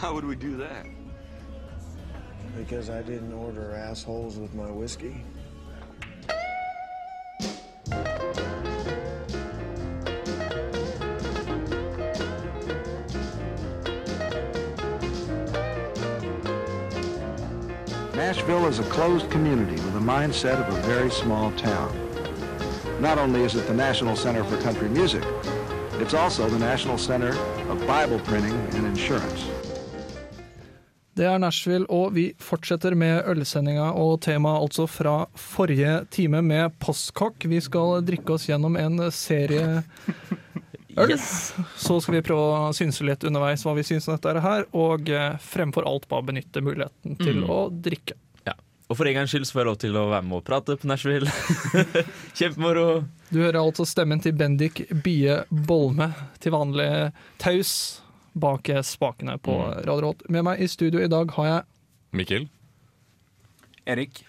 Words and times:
Why 0.02 0.10
would 0.10 0.24
we 0.24 0.34
do 0.34 0.56
that? 0.56 0.86
Because 2.56 2.88
I 2.88 3.02
didn't 3.02 3.34
order 3.34 3.74
assholes 3.74 4.38
with 4.38 4.54
my 4.54 4.70
whiskey. 4.70 5.22
Nashville 18.14 18.66
is 18.68 18.78
a 18.78 18.84
closed 18.84 19.30
community 19.30 19.72
with 19.72 19.92
the 19.92 20.00
mindset 20.00 20.66
of 20.66 20.74
a 20.74 20.80
very 20.82 21.10
small 21.10 21.52
town. 21.52 21.94
Not 23.02 23.18
only 23.18 23.42
is 23.42 23.54
it 23.54 23.66
the 23.66 23.74
national 23.74 24.16
center 24.16 24.44
for 24.44 24.58
country 24.62 24.88
music, 24.88 25.24
it's 25.94 26.14
also 26.14 26.48
the 26.48 26.58
national 26.58 26.96
center 26.96 27.36
of 27.68 27.86
Bible 27.86 28.18
printing 28.20 28.54
and 28.74 28.86
insurance. 28.86 29.59
Det 31.18 31.26
er 31.26 31.40
Nashville, 31.42 31.86
og 31.90 32.12
vi 32.14 32.28
fortsetter 32.40 32.94
med 32.96 33.26
ølsendinga 33.28 33.88
og 33.98 34.20
temaet 34.24 34.62
altså 34.62 34.86
fra 34.88 35.14
forrige 35.36 36.04
time 36.14 36.38
med 36.46 36.76
postkokk. 36.80 37.44
Vi 37.50 37.58
skal 37.64 37.98
drikke 38.06 38.36
oss 38.36 38.46
gjennom 38.48 38.76
en 38.78 39.02
serie 39.12 39.82
øl. 41.02 41.12
Så 41.18 41.98
skal 42.00 42.14
vi 42.20 42.22
prøve 42.24 42.46
å 42.70 42.72
synse 42.76 43.04
litt 43.06 43.26
underveis 43.26 43.66
hva 43.66 43.74
vi 43.76 43.84
syns 43.86 44.06
om 44.08 44.16
dette 44.16 44.42
her, 44.44 44.64
og 44.72 45.10
eh, 45.10 45.34
fremfor 45.50 45.86
alt 45.90 46.06
bare 46.10 46.28
benytte 46.30 46.62
muligheten 46.64 47.18
til 47.20 47.42
Mm. 47.42 47.50
å 47.50 47.58
drikke. 47.70 48.14
Ja. 48.46 48.54
Og 48.90 48.96
for 48.98 49.06
en 49.10 49.14
gangs 49.20 49.30
skyld 49.34 49.46
så 49.50 49.54
får 49.58 49.60
jeg 49.64 49.68
lov 49.70 49.78
til 49.82 49.98
å 50.00 50.06
være 50.14 50.26
med 50.30 50.38
og 50.40 50.44
prate 50.46 50.76
på 50.80 50.88
Nashville. 50.90 51.30
Kjempemoro. 52.38 52.86
Du 53.30 53.38
hører 53.42 53.60
altså 53.62 53.84
stemmen 53.86 54.22
til 54.22 54.32
Bendik 54.38 54.84
Bie 55.04 55.40
Bolme, 55.50 56.10
til 56.42 56.54
vanlig 56.54 56.88
taus 57.42 57.74
bak 58.32 58.68
spakene 58.86 59.38
på 59.38 59.54
Mm. 59.56 59.84
Radio 59.86 60.00
Rolt. 60.06 60.22
Med 60.30 60.44
meg 60.44 60.60
i 60.60 60.68
studio 60.68 61.00
i 61.02 61.08
dag 61.08 61.30
har 61.36 61.46
jeg 61.46 61.62
Mikkel. 62.12 62.48
Erik. 63.86 64.24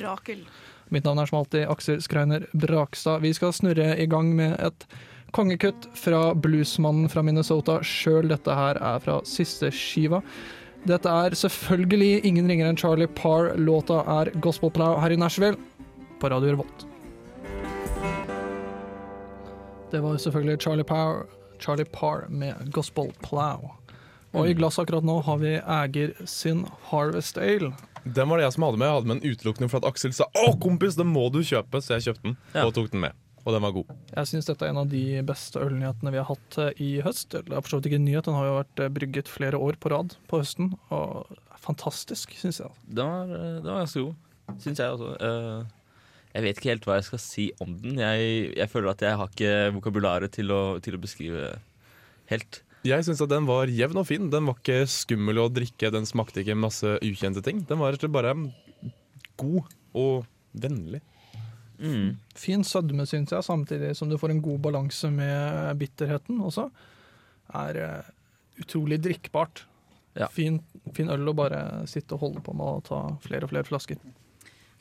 Rakel. 0.00 0.44
Mitt 0.90 1.04
navn 1.04 1.18
er 1.18 1.26
som 1.26 1.38
alltid 1.38 1.68
Aksel 1.68 2.00
Skreiner 2.02 2.46
Brakstad. 2.52 3.20
Vi 3.22 3.32
skal 3.32 3.52
snurre 3.52 3.96
i 3.98 4.06
gang 4.06 4.34
med 4.36 4.58
et 4.60 4.86
kongekutt 5.32 5.86
fra 5.96 6.34
bluesmannen 6.34 7.08
fra 7.08 7.22
Minnesota 7.24 7.78
sjøl. 7.82 8.28
Dette 8.28 8.52
her 8.54 8.76
er 8.76 8.98
fra 9.00 9.20
siste 9.24 9.70
skiva. 9.72 10.22
Dette 10.84 11.08
er 11.08 11.30
selvfølgelig 11.38 12.24
ingen 12.26 12.48
ringere 12.50 12.68
enn 12.72 12.76
Charlie 12.76 13.06
Parr. 13.08 13.54
Låta 13.56 14.02
er 14.20 14.30
Gospel 14.40 14.70
Plow 14.70 14.98
her 15.00 15.10
i 15.10 15.16
Nashville, 15.16 15.56
på 16.20 16.28
Radio 16.30 16.52
Revolt. 16.56 16.86
Det 19.92 20.00
var 20.00 20.16
selvfølgelig 20.16 20.60
Charlie 20.60 20.84
Parr, 20.84 21.26
Charlie 21.62 21.88
Parr 21.88 22.26
med 22.28 22.68
Gospel 22.74 23.12
Plow. 23.22 23.70
Og 24.32 24.48
i 24.48 24.54
glasset 24.56 24.86
akkurat 24.86 25.04
nå 25.04 25.18
har 25.26 25.40
vi 25.42 25.56
Eger 25.60 26.14
sin 26.26 26.64
Harvest 26.88 27.36
Ale. 27.38 27.72
Den 28.04 28.28
var 28.30 28.40
det 28.40 28.46
jeg 28.48 28.54
som 28.56 28.64
hadde 28.64 28.78
med. 28.80 28.88
Jeg 28.88 28.94
hadde 28.96 29.10
med 29.10 29.20
den 29.20 29.32
utelukkende 29.34 29.68
for 29.70 29.82
at 29.82 29.90
Aksel 29.92 30.14
sa 30.16 30.24
'Å, 30.34 30.54
kompis, 30.58 30.96
den 30.96 31.12
må 31.12 31.28
du 31.30 31.38
kjøpe', 31.44 31.82
så 31.84 31.98
jeg 32.00 32.06
kjøpte 32.08 32.22
den 32.22 32.36
Ja. 32.54 32.64
og 32.66 32.72
tok 32.74 32.90
den 32.90 33.00
med. 33.00 33.12
Og 33.44 33.52
den 33.52 33.62
var 33.62 33.72
god. 33.72 33.84
Jeg 34.16 34.24
syns 34.26 34.46
dette 34.46 34.62
er 34.64 34.68
en 34.70 34.76
av 34.78 34.88
de 34.88 35.20
beste 35.22 35.58
ølnyhetene 35.60 36.10
vi 36.12 36.16
har 36.18 36.24
hatt 36.30 36.58
eh, 36.58 36.72
i 36.80 37.00
høst. 37.02 37.34
Eller 37.34 37.42
det 37.50 37.56
er 37.58 37.60
for 37.60 37.68
så 37.68 37.76
vidt 37.80 37.86
ikke 37.90 38.00
en 38.00 38.04
nyhet, 38.06 38.24
den 38.24 38.34
har 38.34 38.44
jo 38.46 38.58
vært 38.62 38.80
eh, 38.80 38.88
brygget 38.88 39.28
flere 39.28 39.58
år 39.58 39.74
på 39.82 39.90
rad 39.90 40.14
på 40.28 40.38
høsten. 40.40 40.72
Og 40.90 41.26
fantastisk, 41.58 42.30
syns 42.38 42.58
jeg. 42.62 42.70
Den 42.88 43.04
var, 43.06 43.24
eh, 43.24 43.60
den 43.60 43.70
var 43.70 43.84
ganske 43.84 44.00
god, 44.04 44.14
syns 44.62 44.78
jeg 44.78 44.90
også. 44.94 45.10
Eh, 45.20 45.64
Jeg 46.32 46.44
vet 46.46 46.58
ikke 46.58 46.70
helt 46.72 46.86
hva 46.88 46.96
jeg 46.96 47.08
skal 47.10 47.20
si 47.20 47.46
om 47.60 47.74
den. 47.82 47.98
Jeg, 48.00 48.52
jeg 48.56 48.72
føler 48.72 48.94
at 48.94 49.04
jeg 49.04 49.18
har 49.20 49.32
ikke 49.32 49.54
vokabularet 49.76 50.32
til 50.32 50.52
å, 50.54 50.62
til 50.84 50.96
å 50.96 51.00
beskrive 51.02 51.50
helt. 52.32 52.62
Jeg 52.88 53.04
syns 53.06 53.20
at 53.22 53.30
den 53.30 53.46
var 53.46 53.70
jevn 53.70 54.00
og 54.00 54.08
fin. 54.08 54.30
Den 54.32 54.48
var 54.48 54.56
ikke 54.58 54.82
skummel 54.90 55.42
å 55.44 55.50
drikke, 55.52 55.92
den 55.94 56.08
smakte 56.08 56.42
ikke 56.42 56.58
masse 56.58 56.96
ukjente 57.04 57.44
ting. 57.44 57.62
Den 57.68 57.82
var 57.82 57.94
rett 57.94 58.06
og 58.08 58.14
bare 58.16 58.34
god 59.38 59.68
og 59.98 60.24
vennlig. 60.52 61.02
Mm. 61.82 62.16
Fin 62.38 62.64
sødme, 62.64 63.06
syns 63.10 63.34
jeg, 63.34 63.44
samtidig 63.44 63.92
som 63.98 64.10
du 64.10 64.16
får 64.20 64.34
en 64.34 64.42
god 64.42 64.64
balanse 64.64 65.10
med 65.12 65.76
bitterheten 65.80 66.40
også. 66.42 66.68
Er 67.60 67.78
eh, 67.82 68.10
utrolig 68.62 69.02
drikkbart. 69.04 69.66
Ja. 70.18 70.28
Fin, 70.32 70.60
fin 70.96 71.10
øl 71.12 71.28
å 71.30 71.36
bare 71.36 71.62
sitte 71.90 72.16
og 72.16 72.26
holde 72.26 72.42
på 72.44 72.54
med 72.56 72.78
og 72.78 72.84
ta 72.88 73.04
flere 73.24 73.46
og 73.46 73.52
flere 73.54 73.68
flasker. 73.68 74.00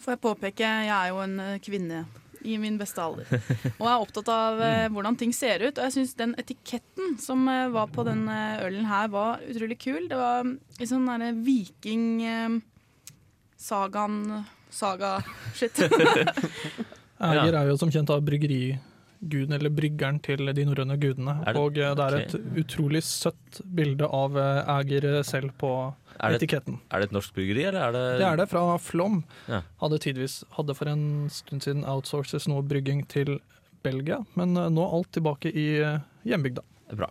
Får 0.01 0.16
jeg 0.16 0.23
påpeke, 0.23 0.73
jeg 0.88 0.91
er 0.97 1.13
jo 1.13 1.22
en 1.23 1.39
eh, 1.39 1.62
kvinne 1.63 2.06
i 2.44 2.57
min 2.57 2.78
beste 2.78 3.01
alder. 3.01 3.28
Og 3.79 3.88
er 3.88 4.01
opptatt 4.01 4.29
av 4.31 4.62
eh, 4.63 4.88
hvordan 4.94 5.17
ting 5.19 5.34
ser 5.35 5.63
ut. 5.63 5.78
Og 5.78 5.88
jeg 5.88 5.95
syns 5.97 6.16
den 6.19 6.35
etiketten 6.41 7.17
som 7.22 7.45
eh, 7.51 7.69
var 7.73 7.91
på 7.94 8.06
den 8.07 8.25
eh, 8.31 8.63
ølen 8.66 8.88
her, 8.90 9.09
var 9.13 9.44
utrolig 9.50 9.79
kul. 9.81 10.07
Det 10.09 10.19
var 10.19 10.47
i 10.81 10.90
sånn 10.90 11.07
derre 11.09 11.31
viking 11.45 12.61
Sagaen 13.61 14.45
Saga-shit. 14.72 15.84
Æger 17.22 17.53
er 17.59 17.69
jo 17.69 17.78
som 17.78 17.91
kjent 17.94 18.09
av 18.13 18.23
bryggeriguden, 18.25 19.53
eller 19.57 19.73
bryggeren 19.75 20.22
til 20.23 20.53
de 20.56 20.66
norrøne 20.66 20.97
gudene. 21.01 21.38
Og 21.59 21.75
det 21.78 21.91
er 21.91 22.19
et 22.23 22.38
utrolig 22.63 23.03
søtt 23.06 23.61
bilde 23.66 24.07
av 24.07 24.40
Æger 24.79 25.22
selv 25.28 25.53
på 25.61 25.75
Er 26.21 26.35
det, 26.35 26.41
etiketten. 26.43 26.77
er 26.93 27.01
det 27.01 27.09
et 27.09 27.15
norsk 27.15 27.33
bryggeri, 27.33 27.63
eller 27.65 27.81
er 27.87 27.95
det 27.95 28.03
Det 28.21 28.27
er 28.27 28.37
det, 28.37 28.47
fra 28.51 28.77
Flom. 28.77 29.23
Ja. 29.49 29.63
Hadde 29.81 29.97
tidvis, 30.03 30.43
hadde 30.57 30.75
for 30.77 30.91
en 30.91 31.03
stund 31.33 31.65
siden 31.65 31.81
outsources 31.89 32.45
noe 32.51 32.61
brygging 32.61 33.01
til 33.09 33.39
Belgia, 33.81 34.19
men 34.37 34.53
eh, 34.57 34.69
nå 34.69 34.85
alt 34.85 35.09
tilbake 35.17 35.49
i 35.49 35.67
eh, 35.81 36.03
hjembygda. 36.29 36.61
Det 36.85 36.93
er 36.93 37.01
bra. 37.03 37.09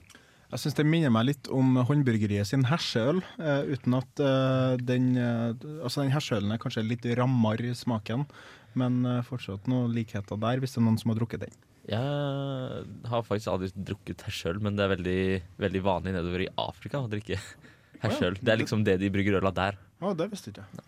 Jeg 0.50 0.62
syns 0.64 0.76
det 0.78 0.86
minner 0.86 1.12
meg 1.14 1.28
litt 1.28 1.48
om 1.54 1.76
håndbryggeriet 1.86 2.48
sin 2.48 2.64
herseøl, 2.66 3.20
eh, 3.38 3.70
uten 3.70 3.94
at 3.98 4.22
eh, 4.22 4.76
den 4.82 5.12
eh, 5.18 5.50
Altså, 5.82 6.02
den 6.02 6.14
herseølen 6.14 6.54
er 6.54 6.62
kanskje 6.62 6.86
litt 6.86 7.06
rammere 7.18 7.70
i 7.70 7.74
smaken, 7.78 8.26
men 8.78 9.02
eh, 9.06 9.20
fortsatt 9.26 9.66
noen 9.70 9.94
likheter 9.94 10.38
der, 10.42 10.62
hvis 10.62 10.74
det 10.74 10.82
er 10.82 10.86
noen 10.86 10.98
som 11.02 11.12
har 11.12 11.20
drukket 11.20 11.44
den. 11.46 11.58
Jeg 11.90 12.78
har 13.10 13.22
faktisk 13.26 13.50
aldri 13.50 13.70
drukket 13.74 14.22
herseøl, 14.26 14.60
men 14.62 14.76
det 14.78 14.84
er 14.84 14.92
veldig, 14.94 15.20
veldig 15.62 15.82
vanlig 15.86 16.14
nedover 16.14 16.44
i 16.44 16.50
Afrika 16.60 17.00
å 17.02 17.10
drikke 17.10 17.38
hersøl. 18.04 18.38
Det 18.40 18.54
er 18.54 18.60
liksom 18.62 18.84
det 18.86 18.98
de 19.02 19.10
brygger 19.12 19.38
øla 19.40 19.52
der. 19.54 19.78
Å, 20.00 20.14
det 20.16 20.30
visste 20.32 20.52
ikke 20.52 20.64
jeg. 20.64 20.86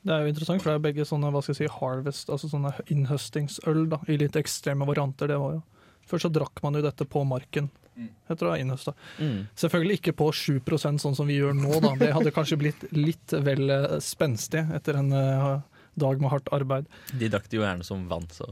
Det 0.00 0.14
er 0.14 0.24
jo 0.24 0.30
interessant, 0.32 0.62
for 0.62 0.70
det 0.70 0.78
er 0.78 0.86
begge 0.86 1.04
sånne 1.04 1.28
hva 1.32 1.42
skal 1.44 1.52
jeg 1.52 1.66
si, 1.66 1.74
harvest, 1.74 2.30
altså 2.32 2.48
sånne 2.48 2.72
innhøstingsøl 2.88 3.82
da, 3.92 3.98
i 4.08 4.16
litt 4.20 4.38
ekstreme 4.40 4.88
varianter. 4.88 5.28
Det 5.28 5.36
var 5.40 5.58
jo. 5.58 5.60
Først 6.08 6.26
så 6.26 6.32
drakk 6.32 6.62
man 6.64 6.78
jo 6.78 6.84
dette 6.86 7.04
på 7.04 7.22
marken. 7.28 7.68
Heter 8.30 8.48
det 8.48 8.60
innhøsta. 8.62 8.94
Mm. 9.18 9.40
Selvfølgelig 9.60 9.98
ikke 9.98 10.14
på 10.16 10.30
7% 10.32 11.02
sånn 11.02 11.16
som 11.18 11.28
vi 11.28 11.36
gjør 11.36 11.56
nå, 11.58 11.72
da. 11.84 11.92
Det 12.00 12.12
hadde 12.16 12.32
kanskje 12.34 12.58
blitt 12.60 12.86
litt 12.96 13.34
vel 13.44 13.72
eh, 13.74 13.98
spenstig 14.04 14.62
etter 14.76 15.00
en 15.02 15.12
eh, 15.12 15.48
dag 16.00 16.22
med 16.22 16.32
hardt 16.32 16.48
arbeid. 16.56 16.88
De 17.12 17.28
drakk 17.28 17.50
det 17.50 17.60
jo 17.60 17.66
gjerne 17.66 17.86
som 17.86 18.06
vann, 18.10 18.28
så 18.32 18.46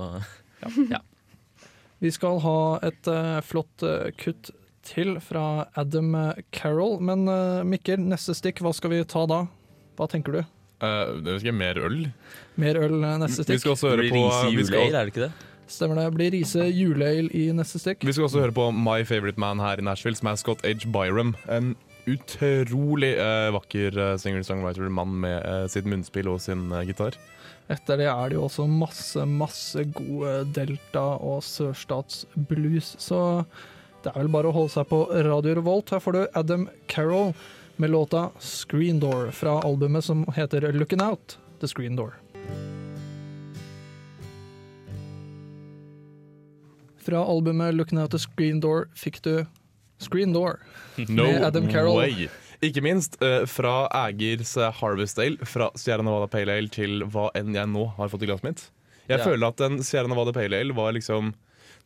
ja. 0.91 1.01
Vi 2.03 2.11
skal 2.15 2.39
ha 2.45 2.59
et 2.87 3.09
uh, 3.11 3.41
flott 3.43 3.83
uh, 3.83 4.11
kutt 4.15 4.53
til 4.89 5.17
fra 5.25 5.69
Adam 5.79 6.15
eh, 6.19 6.45
Carroll. 6.55 6.99
Men 7.05 7.29
eh, 7.31 7.65
Mikkel, 7.69 8.01
neste 8.03 8.37
stikk, 8.37 8.63
hva 8.65 8.73
skal 8.77 8.95
vi 8.95 9.03
ta 9.09 9.27
da? 9.31 9.45
Hva 9.99 10.09
tenker 10.11 10.39
du? 10.39 10.41
Uh, 10.79 11.19
det 11.25 11.33
er 11.33 11.41
ikke 11.43 11.59
mer 11.59 11.79
øl. 11.83 12.01
Mer 12.61 12.79
øl 12.79 13.01
neste 13.01 13.23
neste 13.25 13.43
Vi 13.43 13.47
stikk? 13.49 13.63
skal 13.65 13.75
også 13.75 13.93
høre 13.95 14.09
på 14.13 14.21
vi 14.23 14.59
juleøl, 14.61 14.95
er 14.95 15.09
det 15.09 15.15
ikke 15.15 15.25
det? 15.27 15.33
Stemmer 15.69 15.99
det. 15.99 16.07
Blir 16.15 16.33
Riise 16.33 16.69
juleøl 16.71 17.29
i 17.37 17.49
neste 17.53 17.81
stikk? 17.83 18.07
vi 18.07 18.15
skal 18.15 18.29
også 18.29 18.45
høre 18.47 18.55
på 18.57 18.71
My 18.73 19.03
Favorite 19.05 19.41
Man 19.43 19.61
her 19.61 19.83
i 19.83 19.85
Nashville, 19.85 20.17
som 20.17 20.31
er 20.31 20.39
Scott 20.41 20.65
H. 20.65 20.87
Byram. 20.95 21.35
En 21.51 21.75
utrolig 22.09 23.11
uh, 23.19 23.51
vakker 23.53 23.99
uh, 23.99 24.15
singer-songwriter-mann 24.21 25.19
med 25.25 25.43
uh, 25.45 25.67
sitt 25.69 25.89
munnspill 25.89 26.31
og 26.33 26.41
sin 26.41 26.71
eh, 26.73 26.87
gitar. 26.89 27.19
Etter 27.69 28.01
det 28.01 28.07
er 28.09 28.31
det 28.31 28.39
jo 28.39 28.47
også 28.47 28.65
masse, 28.71 29.25
masse 29.29 29.83
gode 29.93 30.47
delta- 30.57 31.19
og 31.21 31.43
sørstatsblues, 31.45 32.95
så 33.03 33.21
det 34.09 34.15
er 34.17 34.25
vel 34.25 34.33
bare 34.33 34.49
å 34.51 34.55
holde 34.57 34.73
seg 34.73 34.89
på 34.89 35.03
Radio 35.27 35.55
Revolt. 35.59 35.91
Her 35.93 36.01
får 36.01 36.17
du 36.17 36.23
Adam 36.41 36.69
Carroll 36.89 37.35
med 37.79 37.91
låta 37.93 38.31
'Screen 38.41 39.01
Door' 39.01 39.31
fra 39.33 39.61
albumet 39.63 40.05
som 40.05 40.25
heter 40.37 40.73
'Looking 40.73 41.01
Out'. 41.05 41.37
The 41.61 41.69
Screen 41.69 41.97
Door. 41.97 42.15
Fra 47.05 47.19
albumet 47.25 47.75
'Looking 47.75 47.99
Out 47.99 48.11
the 48.11 48.19
Screen 48.19 48.61
Door' 48.61 48.89
fikk 48.97 49.23
du 49.23 49.47
'Screen 49.99 50.33
Door'. 50.35 50.59
No 51.09 51.23
Med 51.25 51.45
Adam 51.45 51.69
Carroll. 51.71 51.97
way! 51.97 52.29
Ikke 52.63 52.83
minst 52.83 53.21
eh, 53.23 53.45
fra 53.47 53.87
Ægers 54.09 54.57
eh, 54.57 54.73
Harvest 54.81 55.19
Ale, 55.19 55.37
fra 55.47 55.71
Sierra 55.77 56.03
Nevada 56.03 56.27
Pale 56.27 56.51
Ale 56.59 56.69
til 56.69 57.05
hva 57.07 57.29
enn 57.39 57.55
jeg 57.55 57.69
nå 57.71 57.85
har 57.97 58.09
fått 58.11 58.23
i 58.23 58.27
glasset 58.27 58.45
mitt. 58.49 58.65
Jeg 59.09 59.19
Ja. 59.21 59.25
føler 59.25 59.47
at 59.49 59.61
en 59.61 59.79
Sierra 59.83 60.09
Nevada 60.11 60.33
Pale 60.33 60.57
Ale 60.59 60.75
var 60.75 60.93
liksom 60.93 61.35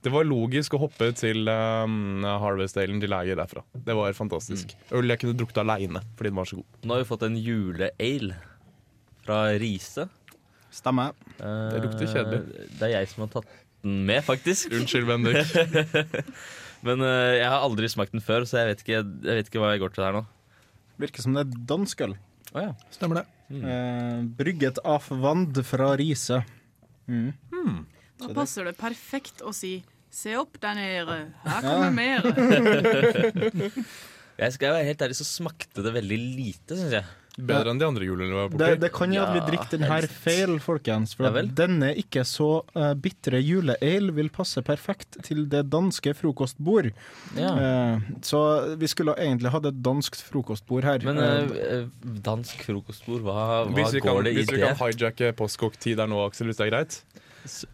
Det 0.03 0.11
var 0.11 0.27
logisk 0.27 0.75
å 0.75 0.81
hoppe 0.83 1.13
til 1.15 1.47
um, 1.47 2.25
Harvest 2.43 2.79
Alen 2.83 2.99
til 3.03 3.13
Lager 3.13 3.39
derfra. 3.39 3.63
Det 3.87 3.95
var 3.95 4.15
fantastisk. 4.19 4.73
Mm. 4.75 4.89
Øl 4.99 5.13
jeg 5.15 5.21
kunne 5.23 5.37
drukket 5.39 5.61
aleine 5.63 6.03
fordi 6.19 6.33
den 6.33 6.41
var 6.41 6.49
så 6.51 6.59
god. 6.59 6.81
Nå 6.83 6.97
har 6.97 7.05
vi 7.05 7.09
fått 7.13 7.23
en 7.29 7.37
juleale 7.39 8.39
fra 9.23 9.39
Riise. 9.63 10.09
Stemmer. 10.75 11.13
Eh, 11.37 11.69
Det 11.75 11.85
lukter 11.85 12.11
kjedelig. 12.11 12.67
Det 12.81 12.89
er 12.89 12.95
jeg 12.97 13.13
som 13.13 13.27
har 13.27 13.31
tatt 13.37 13.53
den 13.85 14.01
med, 14.09 14.25
faktisk. 14.27 14.75
Unnskyld, 14.75 15.07
Bendik. 15.07 15.55
Men 16.87 17.05
uh, 17.07 17.37
jeg 17.39 17.47
har 17.47 17.63
aldri 17.63 17.91
smakt 17.93 18.15
den 18.17 18.25
før, 18.25 18.43
så 18.49 18.59
jeg 18.63 18.73
vet 18.73 18.83
ikke, 18.83 18.99
jeg 18.99 19.39
vet 19.39 19.51
ikke 19.53 19.63
hva 19.63 19.71
jeg 19.77 19.85
går 19.85 19.95
til 19.95 20.07
her 20.09 20.19
nå. 20.19 20.25
Virker 21.03 21.23
som 21.23 21.37
det 21.39 21.45
er 21.47 21.63
dansk 21.71 22.03
øl. 22.09 22.17
Å 22.53 22.67
ja. 22.67 22.73
Stemmer 22.95 23.23
det. 23.23 23.27
Eh, 23.53 24.19
brygget 24.39 24.81
av 24.89 25.07
vand 25.23 25.59
fra 25.69 25.93
Riise. 26.01 26.43
Mm. 27.07 27.33
Da 28.23 28.31
passer 28.37 28.69
det 28.69 28.77
perfekt 28.79 29.43
å 29.45 29.53
si 29.57 29.77
Se 30.13 30.35
opp 30.37 30.59
der 30.61 30.75
nede, 30.77 31.15
her 31.47 31.65
kommer 31.65 31.95
mer. 31.97 32.27
Jeg 34.43 34.51
skal 34.57 34.73
være 34.75 34.87
helt 34.89 35.03
ærlig, 35.05 35.17
så 35.19 35.27
smakte 35.29 35.83
det 35.85 35.93
veldig 35.95 36.17
lite, 36.19 36.77
syns 36.79 36.95
jeg. 36.99 37.05
Bedre 37.33 37.71
enn 37.73 37.79
de 37.81 37.87
andre 37.87 38.05
julene 38.05 38.35
var 38.37 38.49
Det, 38.51 38.57
borti. 38.59 38.81
det 38.83 38.89
kan 38.93 39.13
jo 39.15 39.23
at 39.25 39.31
vi 39.33 39.41
drikker 39.47 39.71
den 39.73 39.85
her 39.89 40.05
feil, 40.11 40.51
folkens. 40.61 41.15
For 41.17 41.25
Ja 41.25 41.31
denne 41.57 41.89
ikke 41.97 42.25
så 42.29 42.49
uh, 42.77 42.91
bitre 43.01 43.41
juleale 43.41 44.13
vil 44.13 44.29
passe 44.35 44.61
perfekt 44.67 45.17
til 45.25 45.47
det 45.53 45.63
danske 45.73 46.13
frokostbord. 46.19 46.91
Ja. 47.39 47.53
Uh, 47.57 48.05
så 48.25 48.41
vi 48.81 48.91
skulle 48.93 49.15
egentlig 49.17 49.53
hatt 49.55 49.65
et 49.71 49.81
dansk 49.85 50.19
frokostbord 50.29 50.85
her. 50.91 51.01
Men 51.09 51.17
uh, 51.23 51.89
dansk 52.27 52.67
frokostbord, 52.69 53.25
hva, 53.25 53.39
hva 53.65 53.89
går 53.89 54.01
kan, 54.05 54.21
det 54.29 54.35
i 54.35 54.35
det? 54.35 54.39
hvis 54.43 54.53
vi 54.53 54.61
kan 54.67 54.77
hijacke 54.83 55.33
postkokk-tid 55.41 55.97
der 56.03 56.09
nå, 56.13 56.21
Aksel, 56.29 56.47
hvis 56.53 56.61
det 56.61 56.69
er 56.69 56.75
greit? 56.77 57.01
S- 57.49 57.65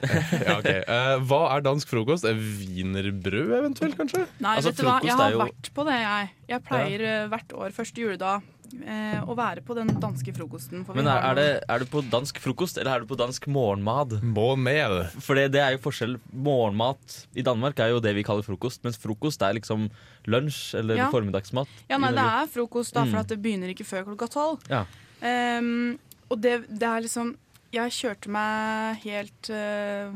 ja. 0.48 0.56
Eh, 0.64 1.16
hva 1.28 1.40
er 1.56 1.64
dansk 1.66 1.88
frokost? 1.90 2.24
Eh, 2.28 2.34
Wienerbrød 2.36 3.52
eventuelt, 3.58 3.96
kanskje? 3.98 4.26
Nei, 4.40 4.56
Altså, 4.56 4.70
vet 4.72 4.80
du 4.80 4.86
hva, 4.88 5.00
jeg 5.04 5.16
har 5.18 5.30
jo- 5.34 5.42
vært 5.44 5.70
på 5.76 5.84
det, 5.88 5.98
jeg. 6.00 6.30
Jeg 6.48 6.64
pleier 6.64 7.00
ja. 7.06 7.28
hvert 7.28 7.52
år 7.54 7.70
første 7.76 8.00
juledag 8.02 8.42
eh, 8.86 9.18
å 9.26 9.34
være 9.34 9.62
på 9.66 9.74
den 9.74 9.88
danske 10.00 10.32
frokosten. 10.36 10.84
for 10.86 10.94
Men 10.94 11.06
er, 11.10 11.18
er, 11.30 11.34
det, 11.34 11.46
er 11.68 11.78
du 11.78 11.84
på 11.90 12.02
dansk 12.10 12.38
frokost, 12.38 12.78
eller 12.78 12.94
er 12.96 13.00
du 13.00 13.06
på 13.10 13.18
dansk 13.18 13.46
morgenmat? 13.50 14.16
Med. 14.22 15.10
For 15.20 15.34
det, 15.34 15.48
det 15.52 15.60
er 15.60 15.72
jo 15.76 15.82
forskjell. 15.84 16.16
Morgenmat 16.32 17.26
i 17.34 17.42
Danmark 17.42 17.78
er 17.82 17.90
jo 17.94 18.00
det 18.00 18.14
vi 18.14 18.22
kaller 18.26 18.46
frokost, 18.46 18.82
mens 18.86 18.96
frokost 19.00 19.42
er 19.42 19.54
liksom 19.58 19.88
lunsj 20.30 20.74
eller 20.78 20.96
Ja. 20.96 21.10
formiddagsmat. 21.10 21.68
Ja, 21.90 21.98
nei, 21.98 22.12
det 22.12 22.24
er 22.24 22.46
frokost, 22.46 22.94
da, 22.94 23.04
for 23.04 23.16
Mm. 23.18 23.20
at 23.20 23.28
det 23.28 23.42
begynner 23.42 23.68
ikke 23.74 23.86
før 23.88 24.04
klokka 24.14 24.28
tolv. 24.30 24.60
Ja. 24.70 24.84
Um, 25.22 25.98
og 26.30 26.40
det, 26.40 26.64
det 26.70 26.86
er 26.88 27.00
liksom 27.02 27.34
Jeg 27.72 27.92
kjørte 27.94 28.30
meg 28.34 28.98
helt 29.04 29.50
uh, 29.54 30.10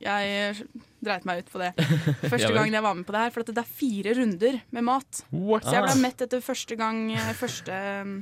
Jeg 0.00 0.54
dreit 1.02 1.24
meg 1.26 1.40
ut 1.42 1.48
på 1.50 1.58
det 1.62 1.70
første 2.32 2.50
gangen 2.54 2.76
jeg 2.76 2.84
var 2.84 2.94
med 2.98 3.06
på 3.08 3.14
det 3.16 3.22
her. 3.24 3.32
For 3.34 3.42
at 3.44 3.50
det 3.56 3.62
er 3.64 3.70
fire 3.80 4.14
runder 4.20 4.60
med 4.70 4.86
mat. 4.86 5.22
What? 5.32 5.64
Så 5.66 5.74
jeg 5.74 5.86
ble 5.88 5.94
Ah. 5.96 6.02
mett 6.06 6.22
etter 6.26 6.44
første 6.44 6.76
gang 6.78 7.00
eh, 7.16 7.32
Første 7.36 7.72
eh, 7.80 8.12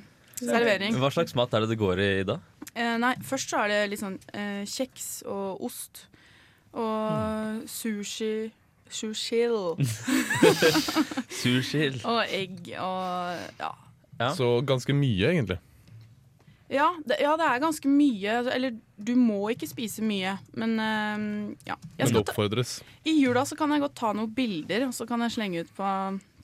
servering. 0.40 0.96
Hva 1.02 1.11
slags 1.12 1.35
mat 1.38 1.52
er 1.55 1.67
det 1.67 1.73
det 1.75 1.81
går 1.81 2.00
i 2.05 2.11
da? 2.29 2.38
Uh, 2.75 2.94
nei, 3.02 3.12
først 3.26 3.50
så 3.50 3.64
er 3.64 3.73
det 3.75 3.81
litt 3.93 4.00
sånn 4.05 4.17
uh, 4.32 4.62
kjeks 4.69 5.08
og 5.29 5.61
ost. 5.69 6.06
Og 6.79 7.64
sushi 7.69 8.49
Sushil. 8.88 9.52
Sushil. 11.43 11.99
Og 12.08 12.23
egg 12.32 12.70
og 12.81 13.58
ja. 13.61 13.70
Ja. 14.19 14.31
Så 14.34 14.49
ganske 14.67 14.94
mye, 14.96 15.29
egentlig. 15.34 15.58
Ja 16.69 16.91
det, 17.05 17.17
ja, 17.25 17.32
det 17.41 17.47
er 17.49 17.62
ganske 17.62 17.91
mye. 17.91 18.35
Eller 18.53 18.76
du 18.97 19.15
må 19.17 19.41
ikke 19.55 19.69
spise 19.70 20.05
mye, 20.05 20.35
men 20.59 20.75
uh, 20.76 21.55
ja. 21.69 21.79
Jeg 21.97 22.11
Men 22.11 22.17
det 22.19 22.25
oppfordres. 22.25 22.79
ta. 22.82 22.99
I 23.09 23.15
jula 23.23 23.44
så 23.49 23.56
kan 23.59 23.73
jeg 23.73 23.85
godt 23.87 23.97
ta 23.99 24.12
noen 24.17 24.35
bilder, 24.37 24.88
og 24.88 24.97
så 24.97 25.06
kan 25.09 25.25
jeg 25.25 25.37
slenge 25.38 25.65
ut 25.65 25.73
på 25.76 25.94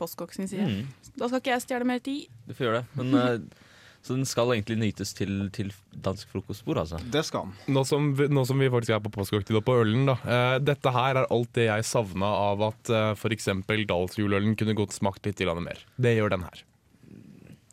Postkokk 0.01 0.33
sin 0.35 0.49
side. 0.51 0.65
Mm, 0.67 1.13
Da 1.15 1.29
skal 1.29 1.43
ikke 1.43 1.53
jeg 1.53 1.63
stjele 1.63 1.87
mer 1.87 2.01
tid. 2.03 2.27
du 2.49 2.55
får 2.55 2.67
gjøre 2.67 2.81
det. 2.81 2.87
Men, 2.99 3.15
uh, 3.15 3.61
så 4.05 4.17
den 4.17 4.27
skal 4.29 4.53
egentlig 4.53 4.79
nytes 4.81 5.13
til, 5.17 5.51
til 5.55 5.71
dansk 6.05 6.33
frokostbord, 6.33 6.81
altså. 6.83 6.99
det 7.13 7.25
skal 7.29 7.47
den. 7.51 7.75
Nå 7.77 7.85
nå 8.33 8.47
som 8.49 8.59
vi 8.65 8.71
faktisk 8.73 8.97
er 8.97 9.05
på 9.05 9.13
påskeøktid 9.15 9.61
og 9.61 9.65
på 9.69 9.77
ølen, 9.83 10.09
da. 10.09 10.17
Uh, 10.25 10.57
dette 10.63 10.95
her 10.97 11.21
er 11.21 11.29
alt 11.29 11.53
det 11.57 11.69
jeg 11.69 11.89
savna 11.89 12.33
av 12.49 12.65
at 12.71 12.93
uh, 12.93 13.13
f.eks. 13.13 13.53
Dalsjuleølen 13.93 14.57
kunne 14.57 14.77
godt 14.79 14.97
smakt 14.97 15.29
litt 15.29 15.45
mer. 15.61 15.85
Det 16.01 16.17
gjør 16.17 16.37
den 16.39 16.49
her. 16.49 16.65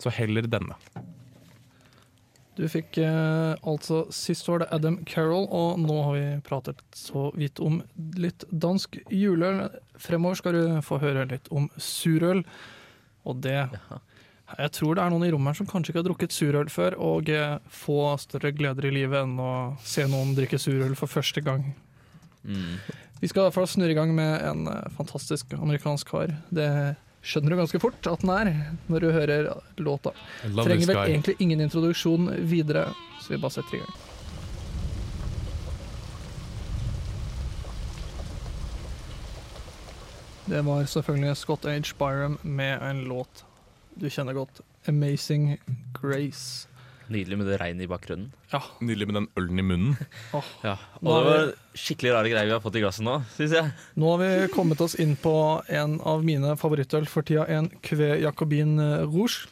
Så 0.01 0.09
heller 0.09 0.47
denne. 0.49 0.75
Du 2.57 2.65
fikk 2.67 2.97
eh, 2.99 3.53
altså 3.67 4.03
Sist 4.11 4.47
var 4.49 4.61
det 4.61 4.69
Adam 4.75 4.99
Carroll, 5.07 5.47
og 5.47 5.79
nå 5.79 5.97
har 6.03 6.15
vi 6.17 6.23
pratet 6.45 6.81
så 6.95 7.29
vidt 7.37 7.61
om 7.63 7.79
litt 8.19 8.43
dansk 8.51 8.99
juleøl. 9.07 9.69
Fremover 10.01 10.39
skal 10.39 10.57
du 10.57 10.63
få 10.85 10.99
høre 11.01 11.29
litt 11.31 11.47
om 11.51 11.69
surøl, 11.79 12.43
og 13.23 13.43
det 13.45 13.59
Jeg 14.57 14.71
tror 14.75 14.97
det 14.97 15.03
er 15.03 15.13
noen 15.13 15.23
i 15.23 15.31
rommet 15.31 15.53
her 15.53 15.61
som 15.61 15.69
kanskje 15.69 15.93
ikke 15.93 16.01
har 16.01 16.07
drukket 16.09 16.35
surøl 16.35 16.71
før, 16.71 16.97
og 16.99 17.29
eh, 17.31 17.55
få 17.71 18.17
større 18.19 18.51
gleder 18.51 18.89
i 18.89 18.95
livet 18.99 19.23
enn 19.23 19.39
å 19.39 19.53
se 19.79 20.03
noen 20.11 20.35
drikke 20.35 20.59
surøl 20.59 20.97
for 20.99 21.07
første 21.07 21.43
gang. 21.45 21.69
Mm. 22.43 22.81
Vi 23.21 23.29
skal 23.29 23.43
i 23.43 23.45
hvert 23.45 23.55
fall 23.55 23.69
snurre 23.69 23.93
i 23.93 23.95
gang 23.95 24.11
med 24.17 24.33
en 24.43 24.67
eh, 24.67 24.91
fantastisk 24.97 25.53
amerikansk 25.55 26.11
kar. 26.11 26.35
Det 26.51 26.67
skjønner 27.21 27.53
du 27.53 27.59
ganske 27.61 27.81
fort 27.81 28.07
at 28.09 28.23
den 28.23 28.31
er, 28.33 28.51
når 28.89 29.03
du 29.03 29.11
hører 29.13 29.51
låta. 29.77 30.13
Trenger 30.41 30.87
vel 30.89 31.01
egentlig 31.03 31.35
ingen 31.39 31.61
introduksjon 31.67 32.31
videre, 32.49 32.87
så 33.21 33.35
vi 33.35 33.41
bare 33.41 33.57
setter 33.59 33.77
i 33.77 33.83
gang. 33.83 33.99
Det 40.51 40.61
var 40.67 40.85
selvfølgelig 40.89 41.37
Scott 41.37 41.65
H. 41.69 41.93
Byram 41.99 42.37
med 42.41 42.81
en 42.83 43.05
låt 43.07 43.45
du 43.95 44.09
kjenner 44.09 44.33
godt. 44.33 44.61
'Amazing 44.85 45.57
Grace'. 45.93 46.67
Nydelig 47.11 47.37
med 47.39 47.47
det 47.49 47.57
regnet 47.61 47.85
i 47.85 47.89
bakgrunnen. 47.89 48.29
Nydelig 48.83 49.07
med 49.09 49.17
den 49.19 49.29
ølen 49.39 49.61
i 49.61 49.65
munnen. 49.65 49.95
Ja. 50.65 50.75
Og 51.01 51.07
det 51.09 51.15
er 51.17 51.25
var 51.27 51.47
skikkelig 51.77 52.11
rare 52.13 52.29
greier 52.29 52.49
vi 52.49 52.53
har 52.53 52.61
fått 52.63 52.77
i 52.77 52.83
glasset 52.83 53.05
nå, 53.07 53.15
syns 53.35 53.55
jeg. 53.57 53.71
Nå 53.99 54.11
har 54.13 54.21
vi 54.21 54.51
kommet 54.53 54.83
oss 54.83 54.95
inn 55.01 55.15
på 55.19 55.33
en 55.71 55.97
av 56.07 56.21
mine 56.27 56.53
favorittøl 56.59 57.07
for 57.09 57.25
tida, 57.27 57.47
en 57.49 57.71
Cuvée 57.81 58.21
Jacobin 58.21 58.77
Rouge. 59.07 59.49